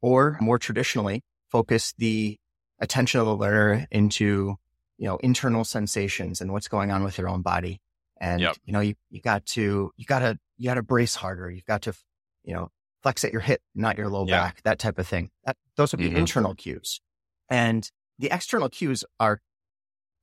[0.00, 2.38] Or more traditionally, focus the
[2.78, 4.56] attention of the learner into,
[4.98, 7.80] you know, internal sensations and what's going on with their own body.
[8.20, 8.56] And, yep.
[8.64, 11.50] you know, you, you got to, you got to, you got to brace harder.
[11.50, 11.94] You've got to,
[12.42, 12.70] you know,
[13.02, 14.40] flex at your hip, not your low yeah.
[14.40, 15.30] back, that type of thing.
[15.44, 16.16] That, those would be mm-hmm.
[16.16, 17.00] internal cues.
[17.48, 19.40] And the external cues are,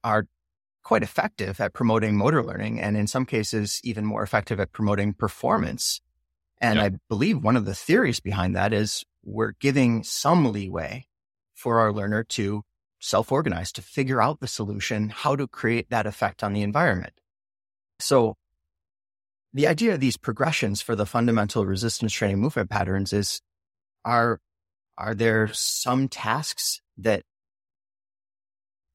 [0.03, 0.27] are
[0.83, 5.13] quite effective at promoting motor learning and in some cases even more effective at promoting
[5.13, 6.01] performance.
[6.59, 11.07] And I believe one of the theories behind that is we're giving some leeway
[11.53, 12.63] for our learner to
[12.99, 17.13] self-organize, to figure out the solution, how to create that effect on the environment.
[17.99, 18.35] So
[19.53, 23.41] the idea of these progressions for the fundamental resistance training movement patterns is
[24.05, 24.39] are
[24.97, 27.23] are there some tasks that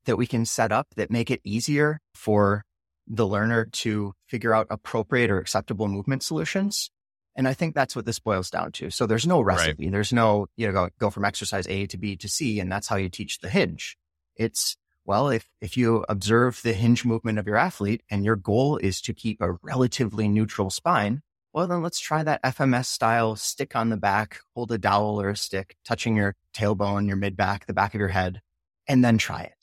[0.05, 2.65] that we can set up that make it easier for
[3.09, 6.91] the learner to figure out appropriate or acceptable movement solutions.
[7.37, 8.91] And I think that's what this boils down to.
[8.91, 9.85] So there's no recipe.
[9.85, 9.93] Right.
[9.93, 12.89] There's no, you know, go, go from exercise A to B to C, and that's
[12.89, 13.97] how you teach the hinge.
[14.37, 18.79] It's, well, if, if you observe the hinge movement of your athlete and your goal
[18.79, 21.21] is to keep a relatively neutral spine,
[21.57, 25.31] well, then let's try that FMS style stick on the back, hold a dowel or
[25.31, 28.43] a stick, touching your tailbone, your mid back, the back of your head,
[28.87, 29.55] and then try it.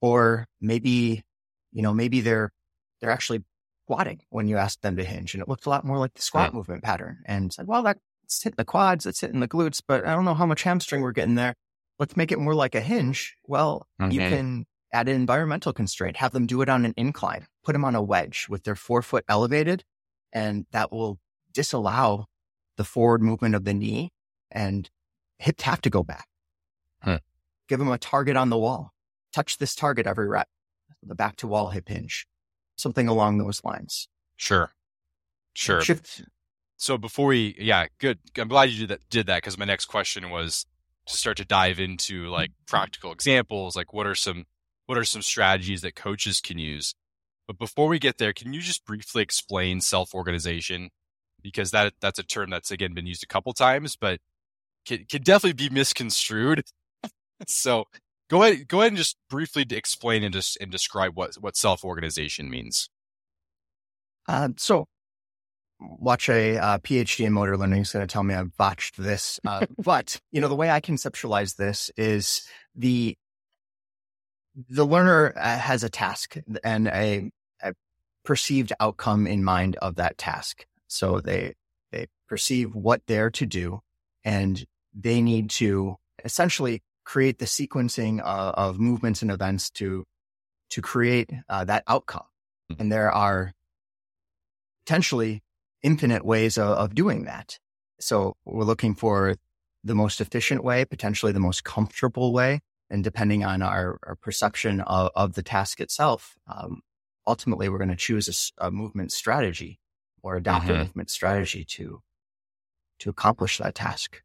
[0.00, 1.22] Or maybe,
[1.70, 2.50] you know, maybe they're,
[2.98, 3.44] they're actually
[3.84, 6.22] squatting when you ask them to hinge and it looks a lot more like the
[6.22, 8.00] squat movement pattern and said, well, that's
[8.42, 11.12] hitting the quads, that's hitting the glutes, but I don't know how much hamstring we're
[11.12, 11.52] getting there.
[11.98, 13.36] Let's make it more like a hinge.
[13.46, 14.14] Well, okay.
[14.14, 17.84] you can add an environmental constraint, have them do it on an incline, put them
[17.84, 19.84] on a wedge with their forefoot elevated,
[20.32, 21.18] and that will
[21.54, 22.26] disallow
[22.76, 24.10] the forward movement of the knee
[24.50, 24.90] and
[25.38, 26.26] hips have to go back.
[27.00, 27.20] Huh.
[27.68, 28.94] Give them a target on the wall
[29.34, 30.48] touch this target every rep,
[31.02, 32.26] the back to wall hip hinge,
[32.76, 34.08] something along those lines.
[34.36, 34.70] Sure.
[35.54, 35.80] Sure.
[35.80, 36.22] Shift.
[36.76, 38.18] So before we, yeah, good.
[38.38, 40.66] I'm glad you did that, did that because my next question was
[41.06, 44.44] to start to dive into like practical examples, like what are some,
[44.86, 46.94] what are some strategies that coaches can use?
[47.46, 50.90] But before we get there, can you just briefly explain self-organization?
[51.44, 54.18] Because that, that's a term that's again been used a couple times, but
[54.84, 56.64] can, can definitely be misconstrued.
[57.46, 57.84] so
[58.30, 58.68] Go ahead.
[58.68, 62.88] Go ahead and just briefly explain and, just, and describe what what self organization means.
[64.26, 64.86] Uh, so,
[65.78, 69.38] watch a uh, PhD in motor learning is going to tell me I botched this,
[69.46, 73.16] uh, but you know the way I conceptualize this is the
[74.68, 77.30] the learner uh, has a task and a,
[77.62, 77.74] a
[78.24, 80.64] perceived outcome in mind of that task.
[80.94, 81.54] So they
[81.90, 83.80] they perceive what they're to do,
[84.24, 90.04] and they need to essentially create the sequencing uh, of movements and events to
[90.70, 92.26] to create uh, that outcome.
[92.70, 92.82] Mm-hmm.
[92.82, 93.52] And there are
[94.84, 95.42] potentially
[95.82, 97.58] infinite ways of, of doing that.
[98.00, 99.36] So we're looking for
[99.82, 104.80] the most efficient way, potentially the most comfortable way, and depending on our, our perception
[104.80, 106.80] of, of, the task itself, um,
[107.26, 109.78] ultimately we're going to choose a, a, movement strategy
[110.24, 110.74] or adopt mm-hmm.
[110.74, 112.02] a movement strategy to
[112.98, 114.22] to accomplish that task.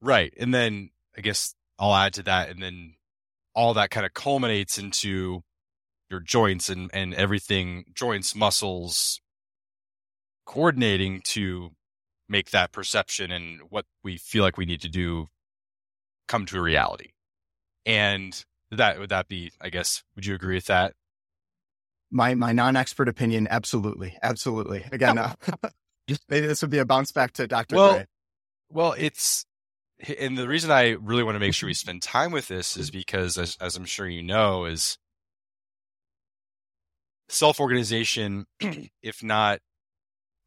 [0.00, 2.50] Right, and then I guess I'll add to that.
[2.50, 2.94] And then
[3.54, 5.42] all that kind of culminates into
[6.10, 9.20] your joints and, and everything, joints, muscles,
[10.44, 11.70] coordinating to
[12.28, 15.28] make that perception and what we feel like we need to do
[16.28, 17.10] come to a reality.
[17.86, 20.94] And that would that be, I guess, would you agree with that?
[22.14, 24.84] My my non-expert opinion, absolutely, absolutely.
[24.92, 25.34] Again, uh,
[26.28, 27.74] maybe this would be a bounce back to Dr.
[27.74, 28.06] Well, Gray.
[28.70, 29.44] well, it's
[30.18, 32.92] and the reason I really want to make sure we spend time with this is
[32.92, 34.96] because, as, as I'm sure you know, is
[37.28, 38.46] self organization,
[39.02, 39.58] if not,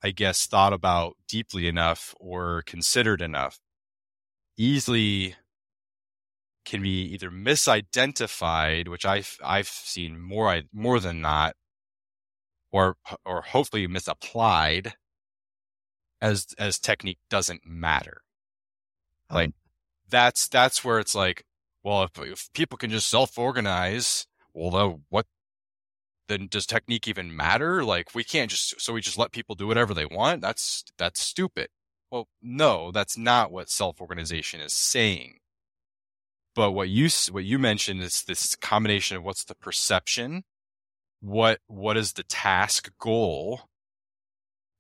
[0.02, 3.60] I guess, thought about deeply enough or considered enough,
[4.58, 5.36] easily
[6.68, 11.56] can be either misidentified, which I've I've seen more more than not,
[12.72, 14.94] or or hopefully misapplied,
[16.22, 18.22] as as technique doesn't matter.
[19.30, 19.36] Hmm.
[19.36, 19.52] Like
[20.10, 21.44] that's that's where it's like,
[21.84, 25.26] well, if, if people can just self organize, well, what
[26.28, 27.84] then does technique even matter?
[27.86, 30.42] Like we can't just so we just let people do whatever they want.
[30.42, 31.70] That's that's stupid.
[32.12, 35.40] Well, no, that's not what self organization is saying.
[36.58, 40.44] But what you what you mentioned is this combination of what's the perception,
[41.22, 43.62] what what is the task goal,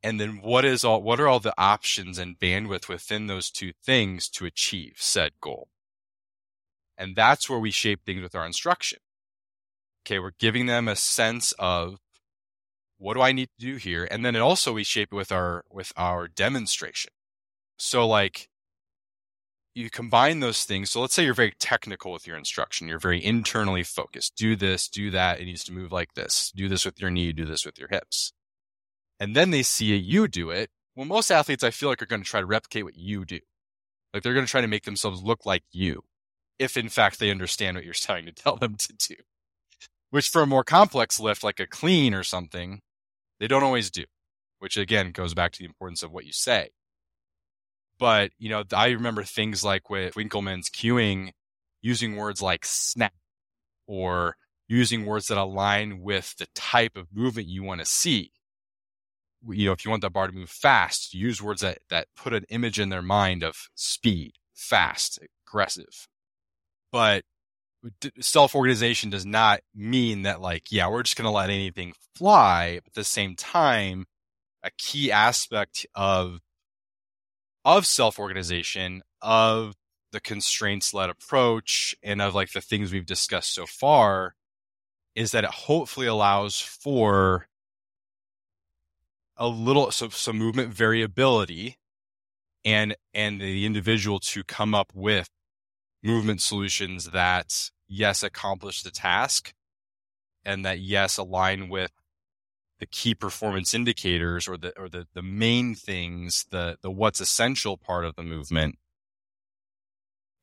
[0.04, 3.74] And then what is all what are all the options and bandwidth within those two
[3.84, 5.70] things to achieve said goal?
[6.98, 9.00] And that's where we shape things with our instruction.
[10.06, 12.00] Okay, we're giving them a sense of
[12.98, 14.08] what do I need to do here?
[14.10, 17.12] And then it also we shape it with our with our demonstration.
[17.78, 18.50] So like
[19.78, 20.90] you combine those things.
[20.90, 22.88] So let's say you're very technical with your instruction.
[22.88, 24.36] You're very internally focused.
[24.36, 25.40] Do this, do that.
[25.40, 26.52] It needs to move like this.
[26.56, 28.34] Do this with your knee, do this with your hips.
[29.20, 30.72] And then they see you do it.
[30.96, 33.40] Well, most athletes I feel like are going to try to replicate what you do.
[34.13, 36.04] Like they're going to try to make themselves look like you.
[36.58, 39.16] If in fact they understand what you're trying to tell them to do.
[40.10, 42.82] Which for a more complex lift like a clean or something,
[43.40, 44.06] they don't always do.
[44.58, 46.70] Which again goes back to the importance of what you say.
[48.00, 51.32] But, you know, I remember things like with Winkelman's cueing,
[51.82, 53.14] using words like snap
[53.88, 54.36] or
[54.68, 58.32] using words that align with the type of movement you want to see.
[59.48, 62.34] You know, if you want the bar to move fast, use words that, that put
[62.34, 66.08] an image in their mind of speed, fast, aggressive.
[66.92, 67.24] But
[68.20, 72.80] self organization does not mean that, like, yeah, we're just going to let anything fly.
[72.84, 74.06] But at the same time,
[74.64, 76.40] a key aspect of
[77.67, 79.75] of self organization, of
[80.13, 84.34] the constraints led approach, and of like the things we've discussed so far
[85.15, 87.47] is that it hopefully allows for
[89.36, 91.77] a little so, some movement variability
[92.63, 95.30] and and the individual to come up with
[96.01, 99.53] movement solutions that yes accomplish the task
[100.45, 101.91] and that yes align with
[102.80, 107.78] the key performance indicators or the or the the main things, the the what's essential
[107.78, 108.78] part of the movement.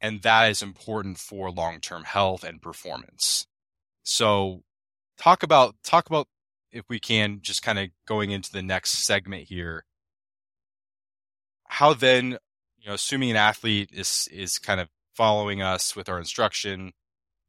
[0.00, 3.46] And that is important for long-term health and performance.
[4.02, 4.62] So
[5.16, 6.28] talk about talk about
[6.72, 9.84] if we can just kind of going into the next segment here.
[11.68, 12.38] How then,
[12.78, 16.92] you know, assuming an athlete is is kind of following us with our instruction,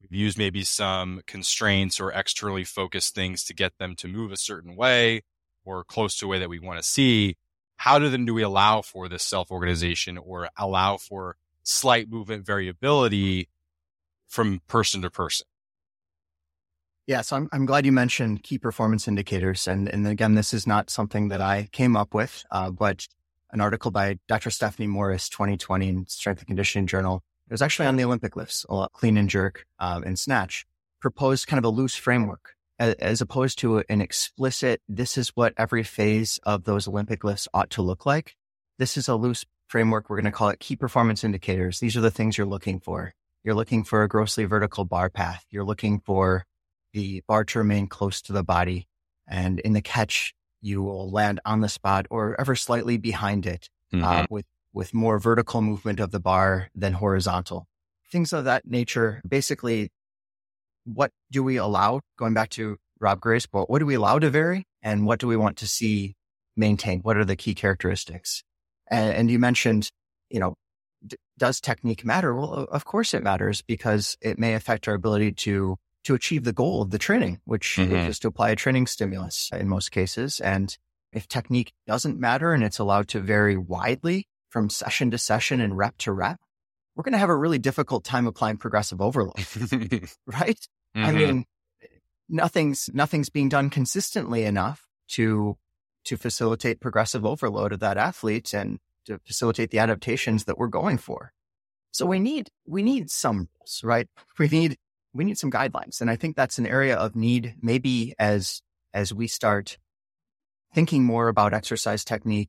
[0.09, 4.75] Used maybe some constraints or externally focused things to get them to move a certain
[4.75, 5.23] way
[5.63, 7.37] or close to a way that we want to see.
[7.77, 12.45] How do then do we allow for this self organization or allow for slight movement
[12.45, 13.49] variability
[14.27, 15.47] from person to person?
[17.07, 19.67] Yeah, so I'm, I'm glad you mentioned key performance indicators.
[19.67, 23.07] And, and again, this is not something that I came up with, uh, but
[23.51, 24.49] an article by Dr.
[24.49, 28.65] Stephanie Morris, 2020 in Strength and Conditioning Journal, it was actually on the Olympic lifts,
[28.93, 30.65] clean and jerk um, and snatch,
[30.99, 35.53] proposed kind of a loose framework as, as opposed to an explicit, this is what
[35.57, 38.35] every phase of those Olympic lifts ought to look like.
[38.77, 40.09] This is a loose framework.
[40.09, 41.79] We're going to call it key performance indicators.
[41.79, 43.13] These are the things you're looking for.
[43.43, 45.45] You're looking for a grossly vertical bar path.
[45.49, 46.45] You're looking for
[46.93, 48.87] the bar to remain close to the body.
[49.27, 53.69] And in the catch, you will land on the spot or ever slightly behind it
[53.93, 54.05] uh, mm-hmm.
[54.05, 57.65] uh, with with more vertical movement of the bar than horizontal.
[58.11, 59.21] Things of that nature.
[59.27, 59.89] Basically,
[60.83, 62.01] what do we allow?
[62.19, 65.27] Going back to Rob Gray's quote, what do we allow to vary and what do
[65.27, 66.13] we want to see
[66.55, 66.99] maintain?
[66.99, 68.43] What are the key characteristics?
[68.91, 69.89] And, and you mentioned,
[70.29, 70.55] you know,
[71.07, 72.35] d- does technique matter?
[72.35, 76.53] Well, of course it matters because it may affect our ability to to achieve the
[76.53, 77.95] goal of the training, which mm-hmm.
[77.95, 80.39] is to apply a training stimulus in most cases.
[80.39, 80.77] And
[81.11, 85.77] if technique doesn't matter and it's allowed to vary widely, from session to session and
[85.77, 86.39] rep to rep,
[86.95, 89.35] we're going to have a really difficult time applying progressive overload,
[90.25, 90.57] right?
[90.95, 91.05] Mm-hmm.
[91.05, 91.45] I mean,
[92.29, 95.57] nothing's, nothing's being done consistently enough to,
[96.05, 100.99] to facilitate progressive overload of that athlete and to facilitate the adaptations that we're going
[100.99, 101.33] for.
[101.91, 104.07] So we need, we need some rules, right?
[104.39, 104.77] We need,
[105.13, 105.99] we need some guidelines.
[105.99, 108.61] And I think that's an area of need maybe as,
[108.93, 109.77] as we start
[110.73, 112.47] thinking more about exercise technique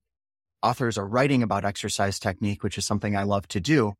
[0.67, 3.95] authors are writing about exercise technique, which is something I love to do,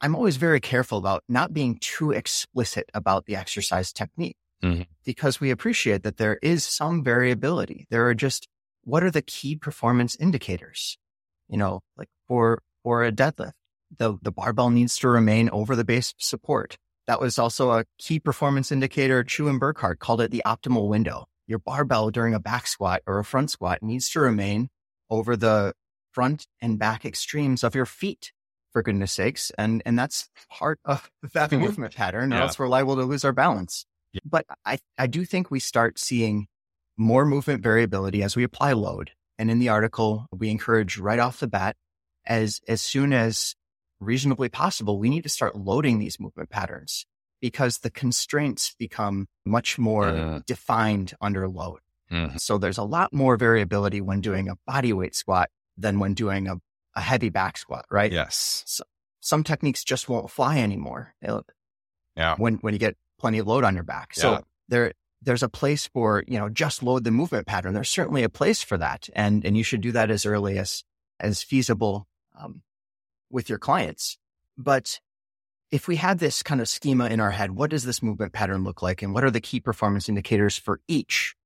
[0.00, 4.82] I'm always very careful about not being too explicit about the exercise technique mm-hmm.
[5.04, 7.86] because we appreciate that there is some variability.
[7.90, 8.48] There are just
[8.82, 10.98] what are the key performance indicators?
[11.48, 13.52] You know, like for for a deadlift,
[13.96, 16.76] the the barbell needs to remain over the base support.
[17.06, 19.22] That was also a key performance indicator.
[19.22, 21.26] Chiu and Burkhardt called it the optimal window.
[21.46, 24.70] Your barbell during a back squat or a front squat needs to remain
[25.10, 25.74] over the
[26.12, 28.32] front and back extremes of your feet,
[28.72, 29.50] for goodness sakes.
[29.58, 32.42] And, and that's part of that movement pattern, or yeah.
[32.42, 33.86] else we're liable to lose our balance.
[34.12, 34.20] Yeah.
[34.24, 36.46] But I, I do think we start seeing
[36.96, 39.12] more movement variability as we apply load.
[39.38, 41.76] And in the article, we encourage right off the bat,
[42.26, 43.54] as, as soon as
[44.00, 47.06] reasonably possible, we need to start loading these movement patterns
[47.40, 50.40] because the constraints become much more uh.
[50.46, 51.78] defined under load.
[52.12, 52.36] Mm-hmm.
[52.38, 55.48] So there's a lot more variability when doing a body weight squat
[55.80, 56.56] than when doing a,
[56.94, 58.12] a heavy back squat, right?
[58.12, 58.62] Yes.
[58.66, 58.84] So,
[59.20, 61.14] some techniques just won't fly anymore.
[61.22, 61.44] It'll,
[62.16, 62.34] yeah.
[62.36, 64.14] When when you get plenty of load on your back.
[64.14, 64.40] So yeah.
[64.68, 67.74] there there's a place for, you know, just load the movement pattern.
[67.74, 69.08] There's certainly a place for that.
[69.14, 70.82] And and you should do that as early as
[71.20, 72.08] as feasible
[72.38, 72.62] um,
[73.30, 74.18] with your clients.
[74.56, 75.00] But
[75.70, 78.64] if we had this kind of schema in our head, what does this movement pattern
[78.64, 79.02] look like?
[79.02, 81.36] And what are the key performance indicators for each?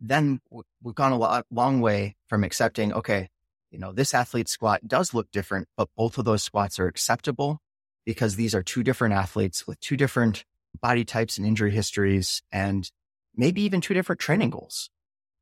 [0.00, 0.40] Then
[0.82, 3.28] we've gone a lot, long way from accepting, okay,
[3.70, 7.60] you know, this athlete squat does look different, but both of those squats are acceptable
[8.04, 10.44] because these are two different athletes with two different
[10.80, 12.90] body types and injury histories and
[13.34, 14.90] maybe even two different training goals.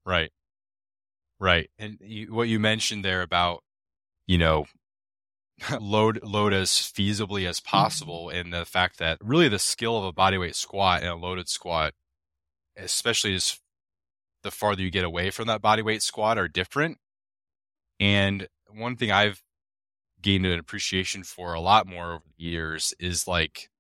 [0.05, 0.31] Right.
[1.41, 1.71] Right.
[1.79, 3.63] And you, what you mentioned there about,
[4.27, 4.67] you know,
[5.81, 7.71] load load as feasibly as mm-hmm.
[7.71, 11.49] possible and the fact that really the skill of a bodyweight squat and a loaded
[11.49, 11.95] squat
[12.77, 13.59] especially as
[14.45, 16.99] the farther you get away from that bodyweight squat are different
[18.01, 19.43] and one thing i've
[20.21, 23.71] gained an appreciation for a lot more over the years is like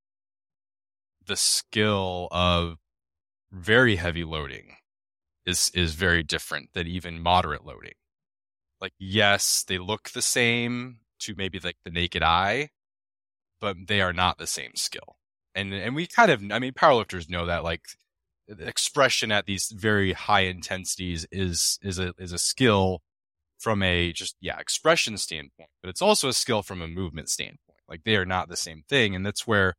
[1.26, 2.78] the skill of
[3.52, 4.76] very heavy loading
[5.46, 7.94] is is very different than even moderate loading
[8.80, 12.70] like yes they look the same to maybe like the naked eye,
[13.60, 15.16] but they are not the same skill.
[15.54, 17.82] And and we kind of I mean powerlifters know that like
[18.48, 23.02] expression at these very high intensities is is a is a skill
[23.58, 27.78] from a just yeah expression standpoint, but it's also a skill from a movement standpoint.
[27.88, 29.74] Like they are not the same thing, and that's where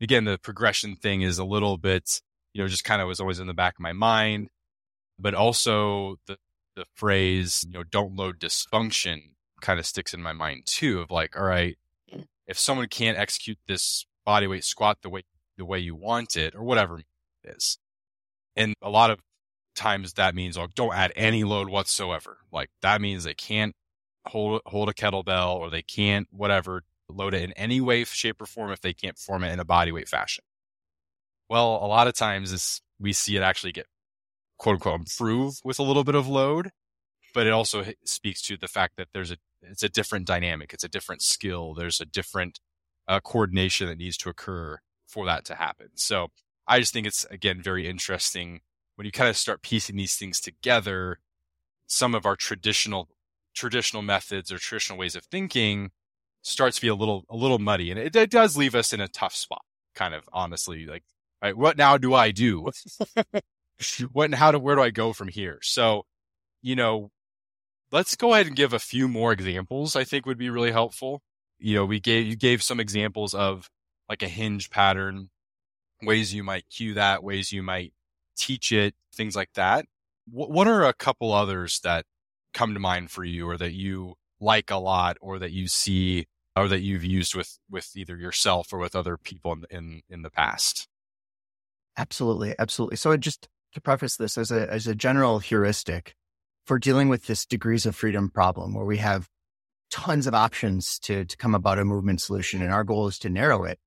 [0.00, 2.20] again the progression thing is a little bit
[2.52, 4.48] you know just kind of was always in the back of my mind,
[5.18, 6.36] but also the
[6.74, 11.10] the phrase you know don't load dysfunction kind of sticks in my mind too of
[11.10, 11.76] like, all right,
[12.46, 15.22] if someone can't execute this bodyweight squat the way
[15.56, 17.04] the way you want it or whatever it
[17.44, 17.78] is.
[18.56, 19.20] And a lot of
[19.74, 22.38] times that means like don't add any load whatsoever.
[22.52, 23.74] Like that means they can't
[24.26, 28.46] hold hold a kettlebell or they can't whatever load it in any way, shape, or
[28.46, 30.44] form if they can't form it in a bodyweight fashion.
[31.48, 33.86] Well, a lot of times is we see it actually get
[34.58, 36.70] quote unquote improve with a little bit of load,
[37.34, 40.72] but it also speaks to the fact that there's a it's a different dynamic.
[40.72, 41.74] It's a different skill.
[41.74, 42.60] There's a different
[43.06, 45.88] uh, coordination that needs to occur for that to happen.
[45.94, 46.28] So
[46.66, 48.60] I just think it's again very interesting
[48.96, 51.18] when you kind of start piecing these things together.
[51.86, 53.08] Some of our traditional
[53.54, 55.90] traditional methods or traditional ways of thinking
[56.42, 59.00] starts to be a little a little muddy, and it, it does leave us in
[59.00, 59.62] a tough spot.
[59.94, 61.04] Kind of honestly, like,
[61.42, 62.70] right, what now do I do?
[64.12, 65.58] what and how do where do I go from here?
[65.62, 66.04] So,
[66.62, 67.10] you know,
[67.90, 69.96] let's go ahead and give a few more examples.
[69.96, 71.22] I think would be really helpful.
[71.58, 73.68] You know, we gave you gave some examples of
[74.08, 75.30] like a hinge pattern,
[76.02, 77.92] ways you might cue that, ways you might
[78.36, 79.86] teach it, things like that.
[80.30, 82.04] What, what are a couple others that
[82.54, 86.26] come to mind for you, or that you like a lot, or that you see,
[86.56, 90.22] or that you've used with with either yourself or with other people in in, in
[90.22, 90.88] the past?
[91.96, 92.96] Absolutely, absolutely.
[92.96, 96.14] So just to preface this as a as a general heuristic,
[96.66, 99.28] for dealing with this degrees of freedom problem where we have
[99.90, 103.28] tons of options to, to come about a movement solution and our goal is to
[103.28, 103.78] narrow it.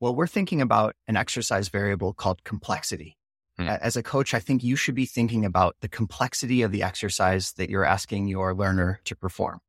[0.00, 3.18] Well, we're thinking about an exercise variable called complexity.
[3.60, 3.68] Hmm.
[3.68, 7.52] As a coach, I think you should be thinking about the complexity of the exercise
[7.52, 9.60] that you're asking your learner to perform.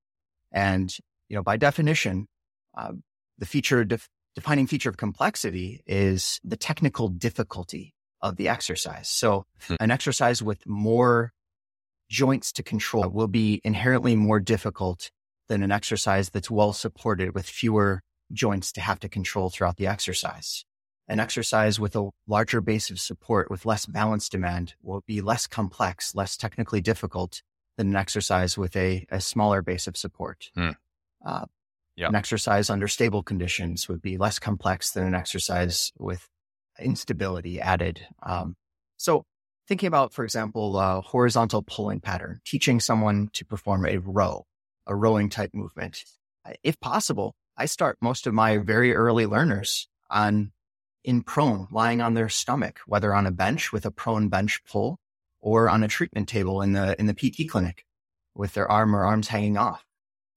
[0.52, 0.96] And,
[1.28, 2.28] you know, by definition,
[2.78, 2.94] uh,
[3.38, 9.10] the feature def- defining feature of complexity is the technical difficulty of the exercise.
[9.10, 9.76] So hmm.
[9.82, 11.34] an exercise with more
[12.10, 15.12] joints to control will be inherently more difficult
[15.50, 19.88] than an exercise that's well supported with fewer joints to have to control throughout the
[19.88, 20.64] exercise.
[21.08, 25.48] An exercise with a larger base of support with less balance demand will be less
[25.48, 27.42] complex, less technically difficult
[27.78, 30.50] than an exercise with a, a smaller base of support.
[30.56, 30.72] Hmm.
[31.26, 31.46] Uh,
[31.96, 32.10] yep.
[32.10, 36.30] An exercise under stable conditions would be less complex than an exercise with
[36.80, 38.08] instability added.
[38.24, 38.56] Um,
[38.98, 39.26] so
[39.68, 44.46] thinking about, for example, a horizontal pulling pattern, teaching someone to perform a row,
[44.88, 46.04] a rowing type movement.
[46.64, 50.52] If possible, I start most of my very early learners on
[51.04, 55.00] in prone, lying on their stomach, whether on a bench with a prone bench pull
[55.40, 57.86] or on a treatment table in the, in the PT clinic
[58.36, 59.84] with their arm or arms hanging off.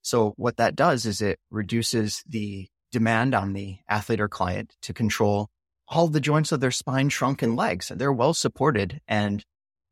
[0.02, 4.92] So what that does is it reduces the demand on the athlete or client to
[4.92, 5.48] control
[5.88, 7.90] all the joints of their spine, trunk, and legs.
[7.94, 9.00] They're well supported.
[9.06, 9.44] And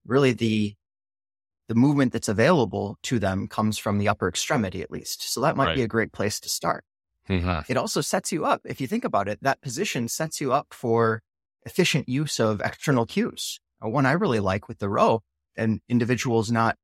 [0.06, 0.74] really the,
[1.68, 5.32] the movement that's available to them comes from the upper extremity, at least.
[5.32, 5.76] So that might right.
[5.76, 6.84] be a great place to start.
[7.28, 7.70] Mm-hmm.
[7.70, 8.60] It also sets you up.
[8.64, 11.22] If you think about it, that position sets you up for
[11.64, 13.60] efficient use of external cues.
[13.80, 15.22] One I really like with the row
[15.56, 16.76] and individuals not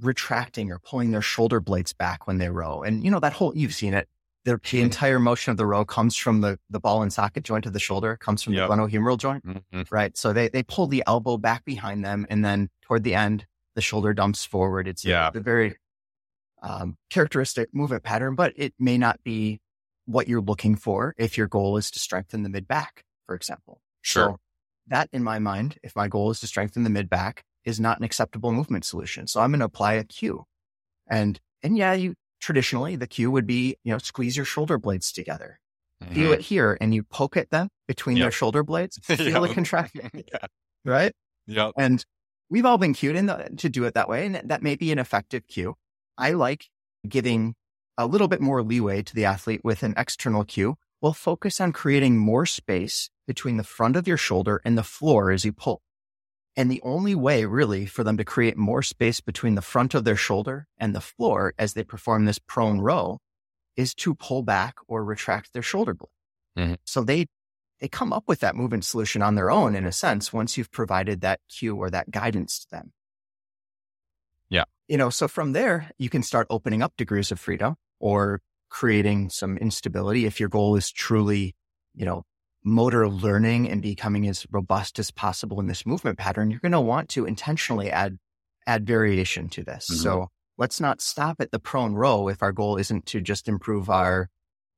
[0.00, 2.82] retracting or pulling their shoulder blades back when they row.
[2.82, 4.08] And you know, that whole, you've seen it.
[4.44, 7.66] The, the entire motion of the row comes from the, the ball and socket joint
[7.66, 8.68] of the shoulder, comes from Yep.
[8.68, 9.86] the glenohumeral joint, Mhm.
[9.90, 10.16] right?
[10.16, 12.26] So they, they pull the elbow back behind them.
[12.30, 14.88] And then toward the end, the shoulder dumps forward.
[14.88, 15.76] It's a- a, very
[16.62, 19.60] um, characteristic movement pattern, but it may not be
[20.10, 23.80] what you're looking for if your goal is to strengthen the mid back, for example.
[24.02, 24.30] Sure.
[24.30, 24.36] So
[24.88, 27.98] that in my mind, if my goal is to strengthen the mid back, is not
[27.98, 29.26] an acceptable movement solution.
[29.26, 30.44] So I'm going to apply a cue.
[31.08, 35.12] And and yeah, you traditionally the cue would be, you know, squeeze your shoulder blades
[35.12, 35.58] together.
[36.12, 36.34] Feel Mhm.
[36.34, 38.24] it here and you poke at them between Yep.
[38.24, 38.98] their shoulder blades.
[39.02, 39.50] Feel Yep.
[39.50, 40.46] it contract, yeah.
[40.84, 41.12] right?
[41.46, 41.72] Yep.
[41.76, 42.04] And
[42.48, 44.24] we've all been cued in the, to do it that way.
[44.26, 45.74] And that may be an effective cue.
[46.16, 46.68] I like
[47.06, 47.54] giving
[48.00, 50.76] a little bit more leeway to the athlete with an external cue.
[51.02, 55.30] We'll focus on creating more space between the front of your shoulder and the floor
[55.30, 55.82] as you pull.
[56.56, 60.04] And the only way really for them to create more space between the front of
[60.04, 63.18] their shoulder and the floor as they perform this prone row
[63.76, 66.10] is to pull back or retract their shoulder blade.
[66.58, 66.78] Mhm.
[66.84, 67.26] So they,
[67.80, 70.72] they come up with that movement solution on their own in a sense once you've
[70.72, 72.92] provided that cue or that guidance to them.
[74.48, 74.64] Yeah.
[74.88, 78.40] You know, so from there, you can start opening up degrees of freedom or
[78.70, 81.54] creating some instability if your goal is truly,
[81.94, 82.24] you know,
[82.64, 86.80] motor learning and becoming as robust as possible in this movement pattern, you're going to
[86.80, 88.18] want to intentionally add
[88.66, 89.88] add variation to this.
[89.90, 89.94] Mhm.
[90.02, 90.28] So
[90.58, 94.28] let's not stop at the prone row if our goal isn't to just improve our,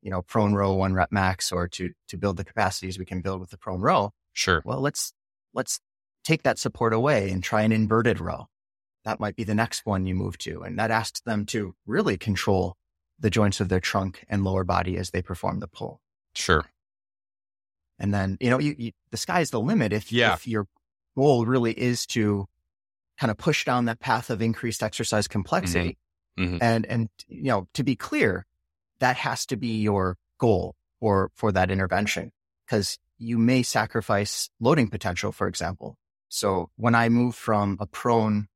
[0.01, 3.21] you know, prone row one rep max or to to build the capacities we can
[3.21, 4.13] build with the prone row.
[4.33, 4.63] Sure.
[4.65, 5.13] Well, let's
[5.53, 5.81] let's
[6.25, 8.47] take that support away and try an inverted row.
[9.05, 12.17] That might be the next one you move to, and that asks them to really
[12.17, 12.77] control
[13.23, 16.01] the joints of their trunk and lower body as they perform the pull.
[16.35, 16.65] Sure.
[17.99, 20.35] And then, you know, you, you, the sky's the limit if, Yeah.
[20.35, 20.67] if your
[21.17, 22.47] goal really is to
[23.19, 25.99] kind of push down that path of increased exercise complexity.
[26.39, 26.59] Mhm.
[26.61, 28.47] And, and, you know, to be clear,
[28.99, 32.33] that has to be your goal for, for that intervention
[32.67, 35.97] because you may sacrifice loading potential, for example.
[36.29, 38.49] So when I move from a prone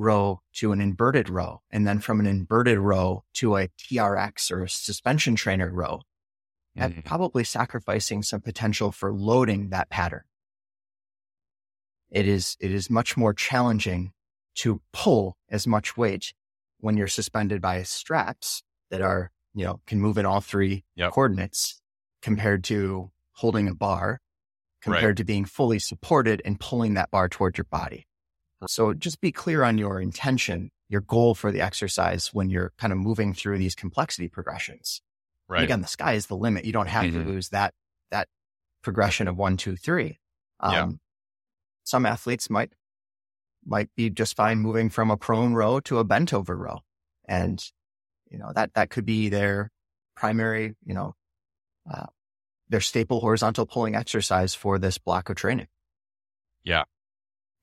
[0.00, 4.64] row to an inverted row and then from an inverted row to a TRX or
[4.64, 6.00] a suspension trainer row,
[6.76, 7.04] I'm Mhm.
[7.04, 10.24] probably sacrificing some potential for loading that pattern.
[12.10, 14.12] It is, it is much more challenging
[14.56, 16.32] to pull as much weight
[16.78, 21.12] when you're suspended by straps that are, you know, can move in all three Yep.
[21.12, 21.80] coordinates
[22.22, 24.20] compared to holding a bar,
[24.80, 25.16] compared Right.
[25.18, 28.06] to being fully supported and pulling that bar towards your body.
[28.66, 32.92] So just be clear on your intention, your goal for the exercise when you're kind
[32.92, 35.00] of moving through these complexity progressions.
[35.48, 35.64] And Right.
[35.64, 36.64] Again, the sky is the limit.
[36.64, 37.12] You don't have Mhm.
[37.24, 37.74] to lose that
[38.10, 38.28] that
[38.82, 40.20] progression of one, two, three.
[40.60, 40.88] Um, Yeah.
[41.84, 42.72] Some athletes might
[43.64, 46.80] might be just fine moving from a prone row to a bent over row,
[47.26, 47.62] and
[48.30, 49.70] you know that that could be their
[50.14, 51.14] primary, you know,
[51.90, 52.06] uh,
[52.68, 55.68] their staple horizontal pulling exercise for this block of training.
[56.62, 56.84] Yeah,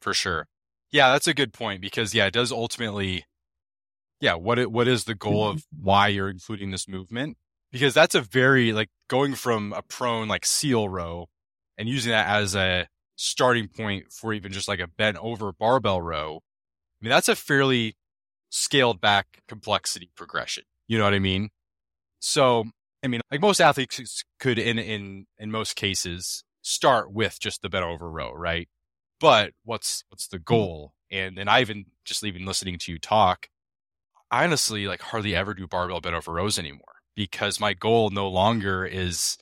[0.01, 0.47] for sure.
[0.91, 3.25] Yeah, that's a good point because yeah, it does ultimately
[4.19, 5.57] yeah, what it, what is the goal mm-hmm.
[5.57, 7.37] of why you're including this movement?
[7.71, 11.27] Because that's a very like going from a prone like seal row
[11.77, 16.01] and using that as a starting point for even just like a bent over barbell
[16.01, 16.39] row.
[17.01, 17.95] I mean, that's a fairly
[18.49, 20.63] scaled back complexity progression.
[20.87, 21.49] You know what I mean?
[22.19, 22.65] So,
[23.03, 27.69] I mean, like most athletes could in in in most cases start with just the
[27.69, 28.67] bent over row, right?
[29.19, 30.43] But what's what's the hmm.
[30.43, 30.93] goal?
[31.11, 33.49] And and I even just even listening to you talk,
[34.31, 36.81] I honestly like hardly ever do barbell bent over rows anymore
[37.15, 39.37] because my goal no longer is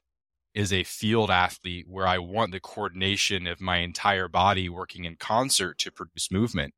[0.53, 5.17] is a field athlete where I want the coordination of my entire body working in
[5.17, 6.73] concert to produce movement.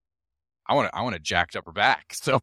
[0.67, 2.15] I want to I want a jacked upper back.
[2.23, 2.41] So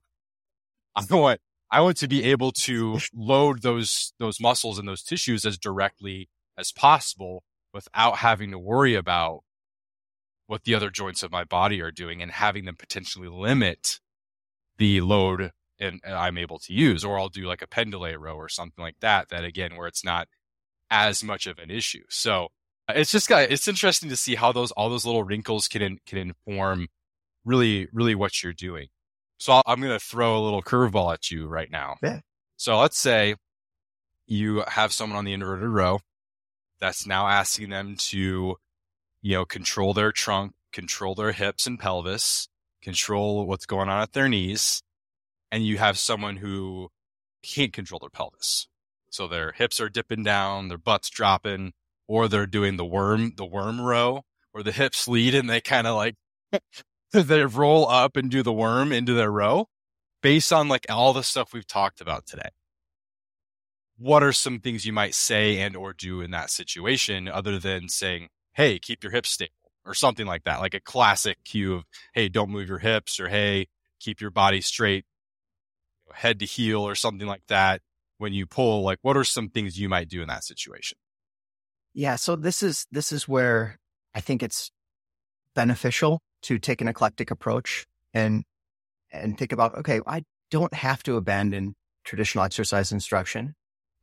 [0.96, 1.40] I want
[1.70, 6.28] I want to be able to load those those muscles and those tissues as directly
[6.56, 7.42] as possible
[7.72, 9.40] without having to worry about
[10.46, 14.00] what the other joints of my body are doing and having them potentially limit
[14.78, 18.48] the load and I'm able to use, or I'll do like a Pendlay row or
[18.48, 19.28] something like that.
[19.30, 20.28] That again, where it's not
[20.90, 22.04] as much of an issue.
[22.08, 22.48] So
[22.88, 25.82] uh, it's just got it's interesting to see how those all those little wrinkles can
[25.82, 26.88] in, can inform
[27.44, 28.88] really really what you're doing.
[29.38, 31.96] So I'm going to throw a little curveball at you right now.
[32.02, 32.20] Yeah.
[32.56, 33.34] So let's say
[34.26, 36.00] you have someone on the inverted row
[36.80, 38.56] that's now asking them to,
[39.24, 42.46] you know, control their trunk, control their hips and pelvis,
[42.82, 44.82] control what's going on at their knees.
[45.50, 46.90] And you have someone who
[47.42, 48.68] can't control their pelvis.
[49.10, 51.72] So their hips are dipping down, their butt's dropping,
[52.06, 55.86] or they're doing the worm, the worm row, where the hips lead and they kind
[55.86, 56.16] of like
[57.12, 59.68] they roll up and do the worm into their row
[60.22, 62.50] based on like all the stuff we've talked about today
[63.96, 67.88] what are some things you might say and or do in that situation other than
[67.88, 69.52] saying hey keep your hips stable
[69.84, 71.84] or something like that like a classic cue of
[72.14, 73.66] hey don't move your hips or hey
[74.00, 75.04] keep your body straight
[76.12, 77.80] head to heel or something like that
[78.18, 80.96] when you pull like what are some things you might do in that situation
[81.92, 83.78] yeah so this is this is where
[84.14, 84.70] i think it's
[85.54, 88.44] beneficial to take an eclectic approach and
[89.12, 91.74] and think about okay i don't have to abandon
[92.04, 93.54] traditional exercise instruction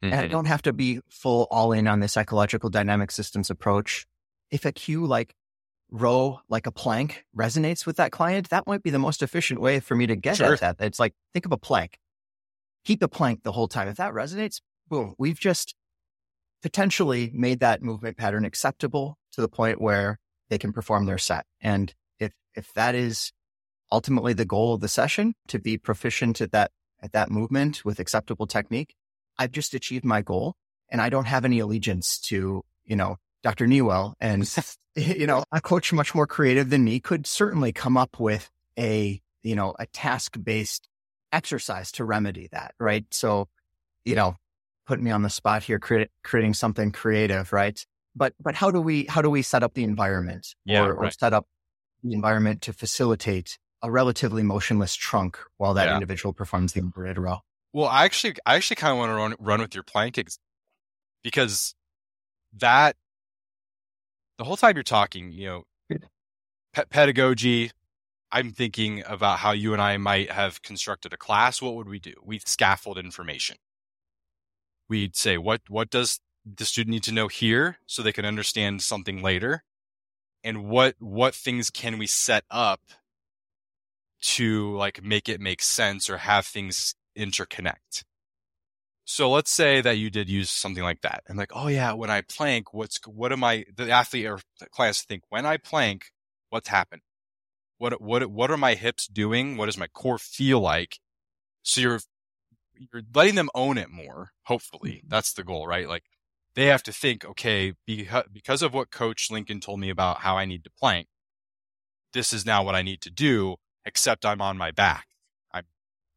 [0.03, 0.11] mm-hmm.
[0.11, 0.31] and i mm-hmm.
[0.31, 4.05] don't have to be full all in on the psychological dynamic systems approach
[4.51, 5.33] if a cue like
[5.89, 9.79] row like a plank resonates with that client that might be the most efficient way
[9.79, 10.53] for me to get sure.
[10.53, 10.75] at that.
[10.79, 11.97] It's like think of a plank.
[12.85, 13.87] Keep a plank the whole time.
[13.87, 15.75] If that resonates boom we've just
[16.61, 21.45] potentially made that movement pattern acceptable to the point where they can perform their set.
[21.59, 23.31] And if if that is
[23.91, 26.71] ultimately the goal of the session to be proficient at that
[27.01, 28.95] at that movement with acceptable technique,
[29.37, 30.55] I've just achieved my goal
[30.89, 33.67] and I don't have any allegiance to, you know, Dr.
[33.67, 34.47] Newell and
[34.95, 39.21] you know, a coach much more creative than me could certainly come up with a,
[39.43, 40.87] you know, a task-based
[41.31, 43.05] exercise to remedy that, right?
[43.11, 43.47] So,
[44.03, 44.35] you know,
[44.85, 47.83] putting me on the spot here, creating something creative, right?
[48.15, 51.07] But but how do we how do we set up the environment yeah, or, right.
[51.07, 51.47] or set up
[52.03, 55.93] the environment to facilitate a relatively motionless trunk while that yeah.
[55.93, 57.39] individual performs the inverted row.
[57.73, 60.37] Well, I actually, I actually kind of want to run, run with your plank ex-
[61.23, 61.73] because
[62.57, 62.95] that
[64.41, 65.99] the whole time you're talking, you know,
[66.73, 67.69] pe- pedagogy.
[68.31, 71.61] I'm thinking about how you and I might have constructed a class.
[71.61, 72.15] What would we do?
[72.23, 73.57] We'd scaffold information.
[74.89, 78.81] We'd say, what, what does the student need to know here so they can understand
[78.81, 79.63] something later?
[80.43, 82.81] And what, what things can we set up
[84.21, 88.05] to like make it make sense or have things interconnect.
[89.11, 91.23] So let's say that you did use something like that.
[91.27, 94.67] And like, oh yeah, when I plank, what's what am I the athlete or the
[94.67, 96.11] clients think when I plank,
[96.49, 97.01] what's happened?
[97.77, 99.57] What what what are my hips doing?
[99.57, 100.99] What does my core feel like?
[101.61, 101.99] So you're
[102.73, 104.31] you're letting them own it more.
[104.43, 105.09] Hopefully, mm-hmm.
[105.09, 105.89] that's the goal, right?
[105.89, 106.03] Like
[106.55, 110.45] they have to think, okay, because of what Coach Lincoln told me about how I
[110.45, 111.07] need to plank,
[112.13, 115.07] this is now what I need to do except I'm on my back.
[115.53, 115.65] I'm,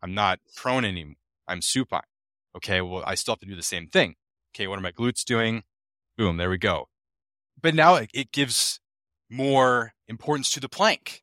[0.00, 1.16] I'm not prone anymore.
[1.48, 2.02] I'm supine.
[2.56, 2.80] Okay.
[2.80, 4.14] Well, I still have to do the same thing.
[4.54, 4.66] Okay.
[4.66, 5.64] What are my glutes doing?
[6.16, 6.36] Boom.
[6.36, 6.88] There we go.
[7.60, 8.80] But now it, it gives
[9.30, 11.22] more importance to the plank.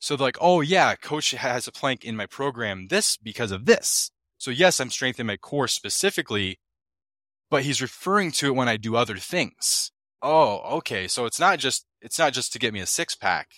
[0.00, 2.88] So like, oh yeah, coach has a plank in my program.
[2.88, 4.10] This because of this.
[4.38, 6.58] So yes, I'm strengthening my core specifically,
[7.50, 9.92] but he's referring to it when I do other things.
[10.22, 11.06] Oh, okay.
[11.08, 13.48] So it's not just, it's not just to get me a six pack.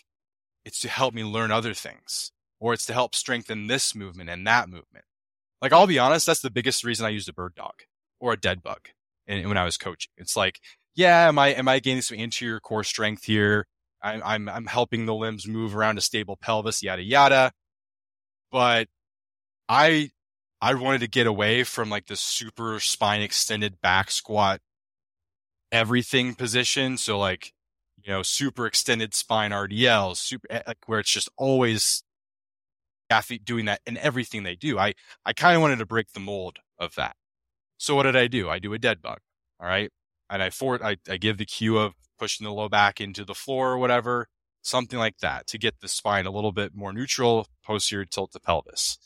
[0.64, 4.46] It's to help me learn other things, or it's to help strengthen this movement and
[4.46, 5.04] that movement.
[5.62, 7.74] Like, I'll be honest, that's the biggest reason I used a bird dog
[8.20, 8.88] or a dead bug
[9.26, 10.10] and when I was coaching.
[10.18, 10.60] It's like,
[10.94, 13.66] yeah, am I, am I gaining some anterior core strength here?
[14.02, 17.52] I'm, I'm, I'm helping the limbs move around a stable pelvis, yada, yada.
[18.50, 18.88] But
[19.68, 20.10] I,
[20.60, 24.60] I wanted to get away from like the super spine extended back squat
[25.72, 26.98] everything position.
[26.98, 27.52] So like
[28.04, 32.02] you know, super extended spine RDLs, super eh, like where it's just always
[33.12, 34.78] athlete doing that in everything they do.
[34.78, 34.94] I,
[35.24, 37.16] I kind of wanted to break the mold of that.
[37.78, 38.50] So what did I do?
[38.50, 39.18] I do a dead bug.
[39.60, 39.90] All right.
[40.28, 43.34] And I for I, I give the cue of pushing the low back into the
[43.34, 44.28] floor or whatever,
[44.62, 48.40] something like that to get the spine a little bit more neutral, posterior tilt the
[48.40, 48.98] pelvis.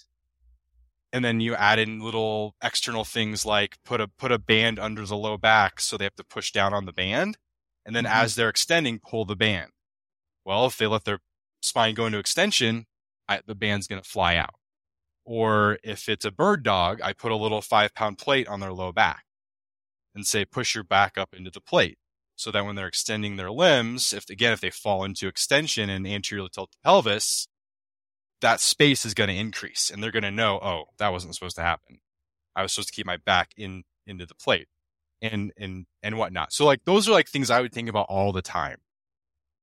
[1.13, 5.05] And then you add in little external things like put a put a band under
[5.05, 7.39] the low back so they have to push down on the band
[7.87, 8.25] and then mm-hmm.
[8.25, 9.71] as they're extending, pull the band.
[10.45, 11.21] Well, if they let their
[11.63, 12.87] spine go into extension,
[13.29, 14.55] I, the band's going to fly out.
[15.25, 18.73] Or if it's a bird dog, I put a little five pound plate on their
[18.73, 19.25] low back
[20.15, 21.99] and say, push your back up into the plate.
[22.39, 26.07] So that when they're extending their limbs, if again, if they fall into extension and
[26.07, 27.49] anteriorly tilt the pelvis,
[28.43, 31.57] that space is going to increase and they're going to know, oh, that wasn't supposed
[31.57, 31.99] to happen.
[32.55, 34.69] I was supposed to keep my back in into the plate
[35.23, 36.53] and and and whatnot.
[36.53, 38.79] So like those are like things I would think about all the time.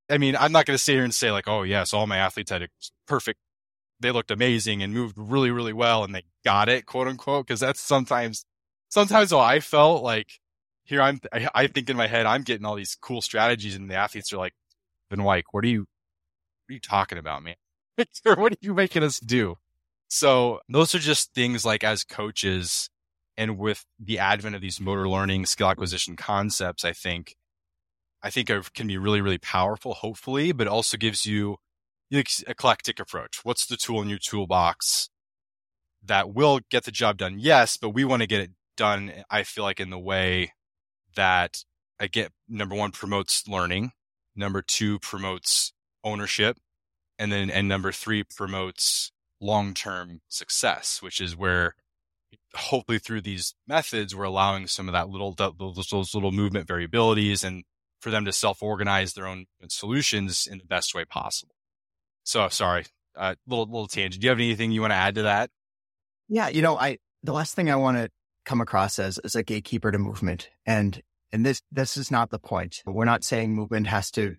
[0.09, 2.18] I mean, I'm not going to sit here and say like, oh yes, all my
[2.18, 2.68] athletes had a
[3.07, 3.39] perfect,
[3.99, 7.59] they looked amazing and moved really really well and they got it, quote unquote, because
[7.59, 8.45] that's sometimes
[8.89, 10.27] sometimes how I felt like
[10.83, 13.89] here I'm I, I, think in my head I'm getting all these cool strategies and
[13.89, 14.53] the athletes are like,
[15.09, 17.55] Ben White, what are you what are you talking about, man?
[18.23, 19.57] what are you making us do?
[20.07, 22.89] So those are just things like as coaches
[23.37, 27.35] and with the advent of these motor learning skill acquisition concepts, I think,
[28.21, 31.57] I think are, can be really, really powerful, hopefully, but also gives you
[32.20, 33.39] eclectic approach.
[33.43, 35.09] What's the tool in your toolbox
[36.03, 37.38] that will get the job done?
[37.39, 39.11] Yes, but we want to get it done.
[39.30, 40.53] I feel like in the way
[41.16, 41.64] that
[41.99, 43.91] again, number one promotes learning,
[44.36, 46.57] number two promotes ownership,
[47.18, 51.76] and then and number three promotes long term success, which is where
[52.55, 57.64] hopefully through these methods we're allowing some of that little those little movement variabilities and
[57.99, 61.52] for them to self organize their own solutions in the best way possible.
[62.24, 64.21] So sorry, uh, little little tangent.
[64.21, 65.49] Do you have anything you want to add to that?
[66.30, 68.09] Yeah, you know, I the last thing I want to
[68.45, 71.01] come across as is a gatekeeper to movement, and
[71.32, 72.82] and this this is not the point.
[72.86, 74.38] We're not saying movement has to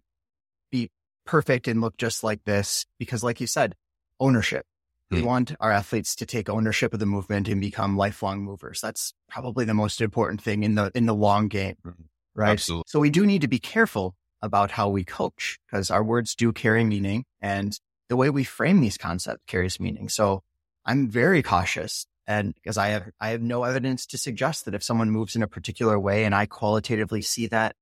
[0.71, 0.91] be
[1.27, 3.75] perfect and look just like this, because, like you said,
[4.21, 4.67] ownership.
[5.11, 5.27] We hmm.
[5.27, 8.81] want our athletes to take ownership of the movement and become lifelong movers.
[8.81, 12.03] That's probably the most important thing in the in the long game, mm-hmm.
[12.35, 12.53] right?
[12.53, 12.85] Absolutely.
[12.87, 14.15] So we do need to be careful
[14.45, 18.81] about how we coach because our words do carry meaning and the way we frame
[18.81, 20.09] these concepts carries meaning.
[20.09, 20.43] So
[20.85, 24.83] I'm very cautious and because I have, I have no evidence to suggest that if
[24.83, 27.75] someone moves in a particular way and I qualitatively see that,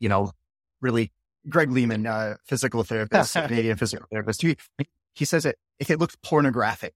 [0.00, 0.32] you know,
[0.80, 1.12] really
[1.48, 4.56] Greg Lehman, uh, physical therapist, Canadian physical therapist, he,
[5.14, 6.94] he says it, if it looks pornographic,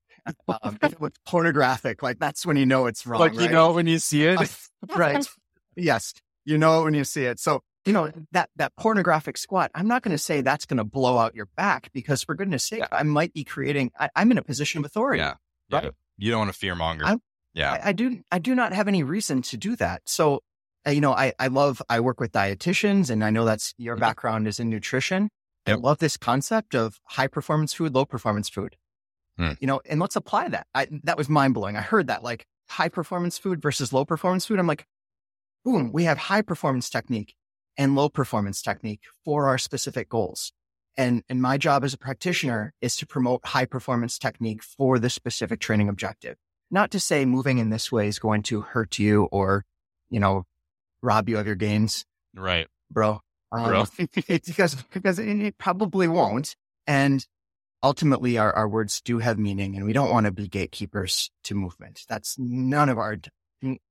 [0.48, 3.20] um, if it looks pornographic, like that's when you know it's wrong.
[3.20, 3.42] Like, right?
[3.42, 4.38] you know, when you see it.
[4.96, 5.26] right.
[5.74, 6.12] Yes.
[6.44, 7.40] You know, when you see it.
[7.40, 10.84] So you know, that, that pornographic squat, I'm not going to say that's going to
[10.84, 12.88] blow out your back because for goodness sake, yeah.
[12.92, 15.20] I might be creating, I, am in a position of authority.
[15.20, 15.34] Yeah.
[15.70, 15.84] Right?
[15.84, 15.90] yeah.
[16.16, 17.04] You don't want to fear monger.
[17.04, 17.20] I'm,
[17.54, 17.72] yeah.
[17.72, 20.02] I, I, do, I do not have any reason to do that.
[20.06, 20.42] So,
[20.86, 23.96] uh, you know, I, I love, I work with dietitians and I know that's your
[23.96, 24.00] mm-hmm.
[24.00, 25.28] background is in nutrition.
[25.66, 25.78] Yep.
[25.78, 28.76] I love this concept of high performance food, low performance food.
[29.38, 29.52] Hmm.
[29.60, 30.66] You know, and let's apply that.
[30.74, 31.76] I, that was mind blowing.
[31.76, 34.58] I heard that like high performance food versus low performance food.
[34.58, 34.86] I'm like,
[35.64, 37.34] boom, we have high performance technique
[37.76, 40.52] and low performance technique for our specific goals.
[40.96, 45.08] And, and my job as a practitioner is to promote high performance technique for the
[45.08, 46.36] specific training objective.
[46.70, 49.64] Not to say moving in this way is going to hurt you or,
[50.10, 50.44] you know,
[51.02, 52.04] rob you of your gains.
[52.34, 52.66] Right.
[52.90, 53.20] Bro.
[53.50, 53.84] Um, bro.
[54.26, 56.56] because, because it probably won't.
[56.86, 57.26] And
[57.82, 61.54] ultimately our, our words do have meaning and we don't want to be gatekeepers to
[61.54, 62.02] movement.
[62.08, 63.16] That's none of our,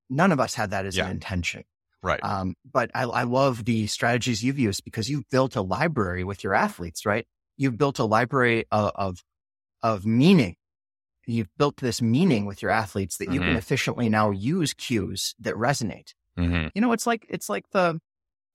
[0.10, 1.06] none of us had that as yeah.
[1.06, 1.64] an intention.
[2.04, 2.24] Right.
[2.24, 6.44] Um, but I, I love the strategies you've used because you've built a library with
[6.44, 7.28] your athletes, right?
[7.58, 9.24] You've built a library of, of,
[9.84, 10.56] of meaning.
[11.28, 13.34] You've built this meaning with your athletes that mm-hmm.
[13.34, 13.58] you can mm-hmm.
[13.58, 16.14] efficiently now use cues that resonate.
[16.38, 16.70] Mm-hmm.
[16.74, 18.00] You know, it's like, it's like the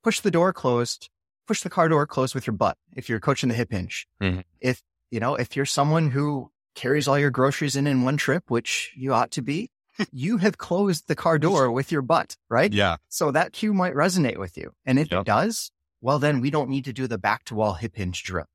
[0.03, 1.09] push the door closed,
[1.47, 2.77] push the car door closed with your butt.
[2.97, 4.41] If you're coaching the hip hinge, mm-hmm.
[4.61, 4.83] if,
[5.13, 8.93] you know, if you're someone who carries all your groceries in in one trip, which
[8.97, 9.71] you ought to be,
[10.13, 12.73] you have closed the car door with your butt, right?
[12.73, 12.97] Yeah.
[13.09, 14.73] So that cue might resonate with you.
[14.85, 15.21] And if yep.
[15.21, 15.71] it does,
[16.01, 18.47] well, then we don't need to do the back to wall hip hinge drill.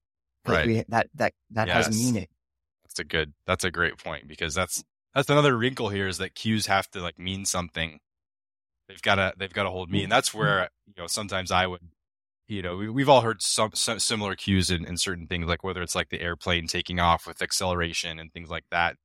[0.47, 0.65] Right.
[0.65, 1.87] We, that, that, that yes.
[1.87, 2.27] has meaning.
[2.83, 4.83] That's a good, that's a great point because that's,
[5.13, 7.99] that's another wrinkle here is that cues have to like mean something.
[8.87, 10.03] They've got to, they've got to hold me.
[10.03, 10.39] And that's mm-hmm.
[10.39, 11.81] where, you know, sometimes I would,
[12.47, 15.63] you know, we, have all heard some, some similar cues in, in certain things, like
[15.63, 18.97] whether it's like the airplane taking off with acceleration and things like that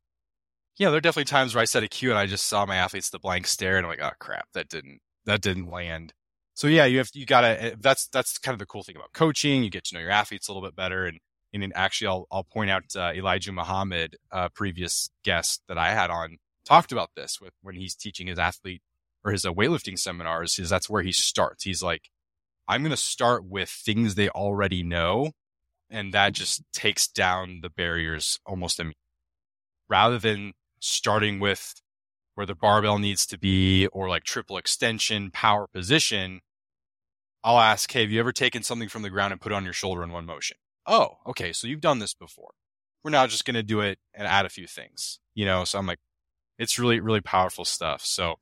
[0.79, 2.77] yeah, there are definitely times where I set a cue and I just saw my
[2.77, 6.12] athletes the blank stare and I'm like, oh crap, that didn't that didn't land.
[6.55, 9.12] So yeah, you have you gotta eh, that's that's kind of the cool thing about
[9.12, 9.64] coaching.
[9.64, 11.18] You get to know your athletes a little bit better and
[11.53, 16.11] and actually I'll I'll point out uh, Elijah Muhammad, a previous guest that I had
[16.11, 18.83] on, talked about this with when he's teaching his athlete
[19.24, 20.59] or his uh, weightlifting seminars.
[20.59, 21.64] Is that's where he starts.
[21.64, 22.11] He's like,
[22.68, 25.33] I'm going to start with things they already know,
[25.91, 29.01] and that just takes down the barriers almost immediately.
[29.89, 30.53] Rather than
[30.87, 31.80] starting with
[32.34, 36.41] where the barbell needs to be or like triple extension, power position,
[37.43, 39.64] I'll ask, Hey, have you ever taken something from the ground and put it on
[39.64, 40.57] your shoulder in one motion?
[40.87, 41.53] Oh, okay.
[41.53, 42.51] So you've done this before.
[43.03, 45.64] We're now just going to do it and add a few things, you know?
[45.64, 45.99] So I'm like,
[46.59, 48.05] it's really, really powerful stuff.
[48.05, 48.34] So,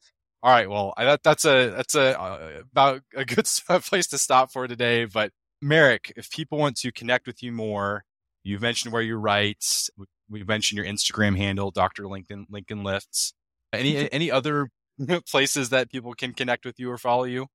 [0.43, 0.69] all right.
[0.69, 3.47] Well, I, that, that's a, that's a, uh, about a good
[3.83, 5.05] place to stop for today.
[5.05, 5.33] But
[5.63, 8.05] Merrick, if people want to connect with you more,
[8.43, 9.89] you've mentioned where you write
[10.29, 12.07] we mentioned your Instagram handle, Dr.
[12.07, 13.35] Lincoln Lincoln Lifts.
[13.73, 14.69] Any any other
[15.31, 17.47] places that people can connect with you or follow you?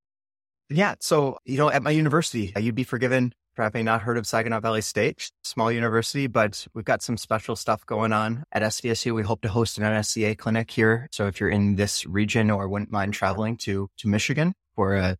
[0.69, 0.95] Yeah.
[0.99, 4.27] So, you know, at my university, uh, you'd be forgiven for having not heard of
[4.27, 9.15] Saginaw Valley State, small university, but we've got some special stuff going on at SVSU.
[9.15, 11.09] We hope to host an NSCA clinic here.
[11.11, 15.17] So if you're in this region or wouldn't mind traveling to, to Michigan for a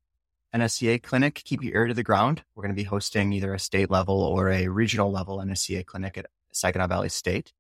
[0.56, 2.44] NSCA clinic, keep your ear to the ground.
[2.56, 6.18] We're going to be hosting either a state level or a regional level NSCA clinic
[6.18, 6.28] at
[6.60, 7.52] Saginaw Valley State.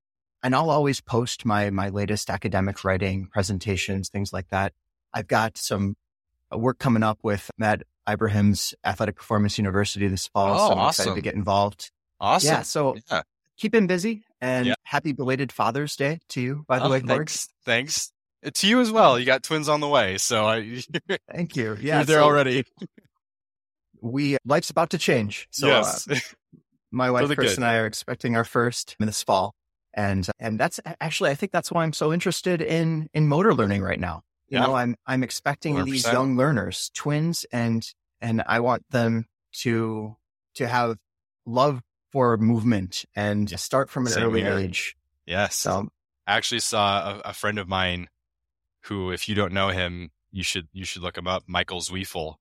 [0.41, 4.73] And I'll always post my, my latest academic writing, presentations, things like that.
[5.13, 5.95] I've got some
[6.53, 10.53] uh, work coming up with Matt Ibrahim's Athletic Performance University this fall.
[10.55, 11.03] Oh, so I'm awesome.
[11.03, 11.91] excited to get involved.
[12.21, 12.47] Awesome.
[12.53, 12.61] Yeah.
[12.61, 13.21] So yeah.
[13.57, 14.75] keep him busy and Yeah.
[14.83, 17.49] happy belated Father's Day to you, by the Oh, way, thanks.
[17.65, 18.11] Thanks.
[18.45, 19.19] Uh, To you as well.
[19.19, 20.17] You got twins on the way.
[20.17, 20.81] So I,
[21.31, 21.77] Thank you.
[21.81, 21.97] Yeah.
[21.97, 22.63] you're there so already.
[24.01, 25.47] We, life's about to change.
[25.51, 25.71] So uh,
[26.07, 26.33] yes.
[26.91, 27.57] my wife Chris good.
[27.57, 29.53] and I are expecting our first in this fall.
[29.93, 33.81] And, and that's actually, I think that's why I'm so interested in, in motor learning
[33.81, 34.21] right now.
[34.47, 34.65] You Yeah.
[34.67, 36.13] know, I'm, I'm expecting these 100%.
[36.13, 37.85] young learners, twins, and,
[38.21, 39.25] and I want them
[39.61, 40.15] to,
[40.55, 40.97] to have
[41.45, 41.81] love
[42.11, 44.57] for movement and start from an Same early here.
[44.57, 44.95] age.
[45.25, 45.55] yes.
[45.55, 45.89] So
[46.27, 48.07] I actually saw a, a friend of mine
[48.83, 51.43] who, if you don't know him, you should you should look him up.
[51.47, 52.35] Michael Zweifel.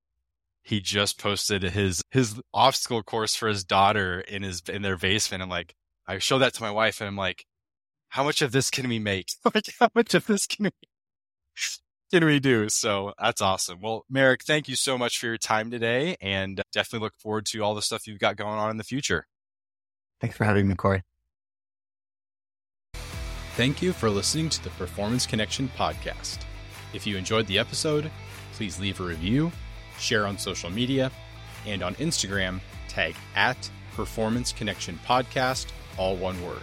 [0.68, 5.42] He just posted his his obstacle course for his daughter in his in their basement.
[5.42, 5.74] I'm like,
[6.06, 7.46] I showed that to my wife, and I'm like,
[8.10, 9.28] how much of this can we make?
[9.54, 10.70] like, how much of this can we
[12.10, 12.68] can we do?
[12.68, 13.80] So that's awesome.
[13.80, 17.62] Well, Merrick, thank you so much for your time today, and definitely look forward to
[17.62, 19.26] all the stuff you've got going on in the future.
[20.20, 21.02] thanks for having me, Corey.
[23.56, 26.40] Thank you for listening to the Performance Connection podcast.
[26.92, 28.10] If you enjoyed the episode,
[28.52, 29.50] please leave a review,
[29.98, 31.10] share on social media,
[31.66, 36.62] and on Instagram, tag at Performance Connection Podcast, all one word.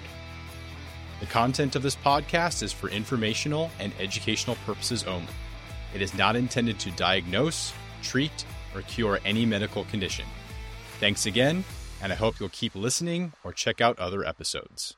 [1.20, 5.32] The content of this podcast is for informational and educational purposes only.
[5.94, 10.26] It is not intended to diagnose, treat, or cure any medical condition.
[11.00, 11.64] Thanks again,
[12.02, 14.96] and I hope you'll keep listening or check out other episodes.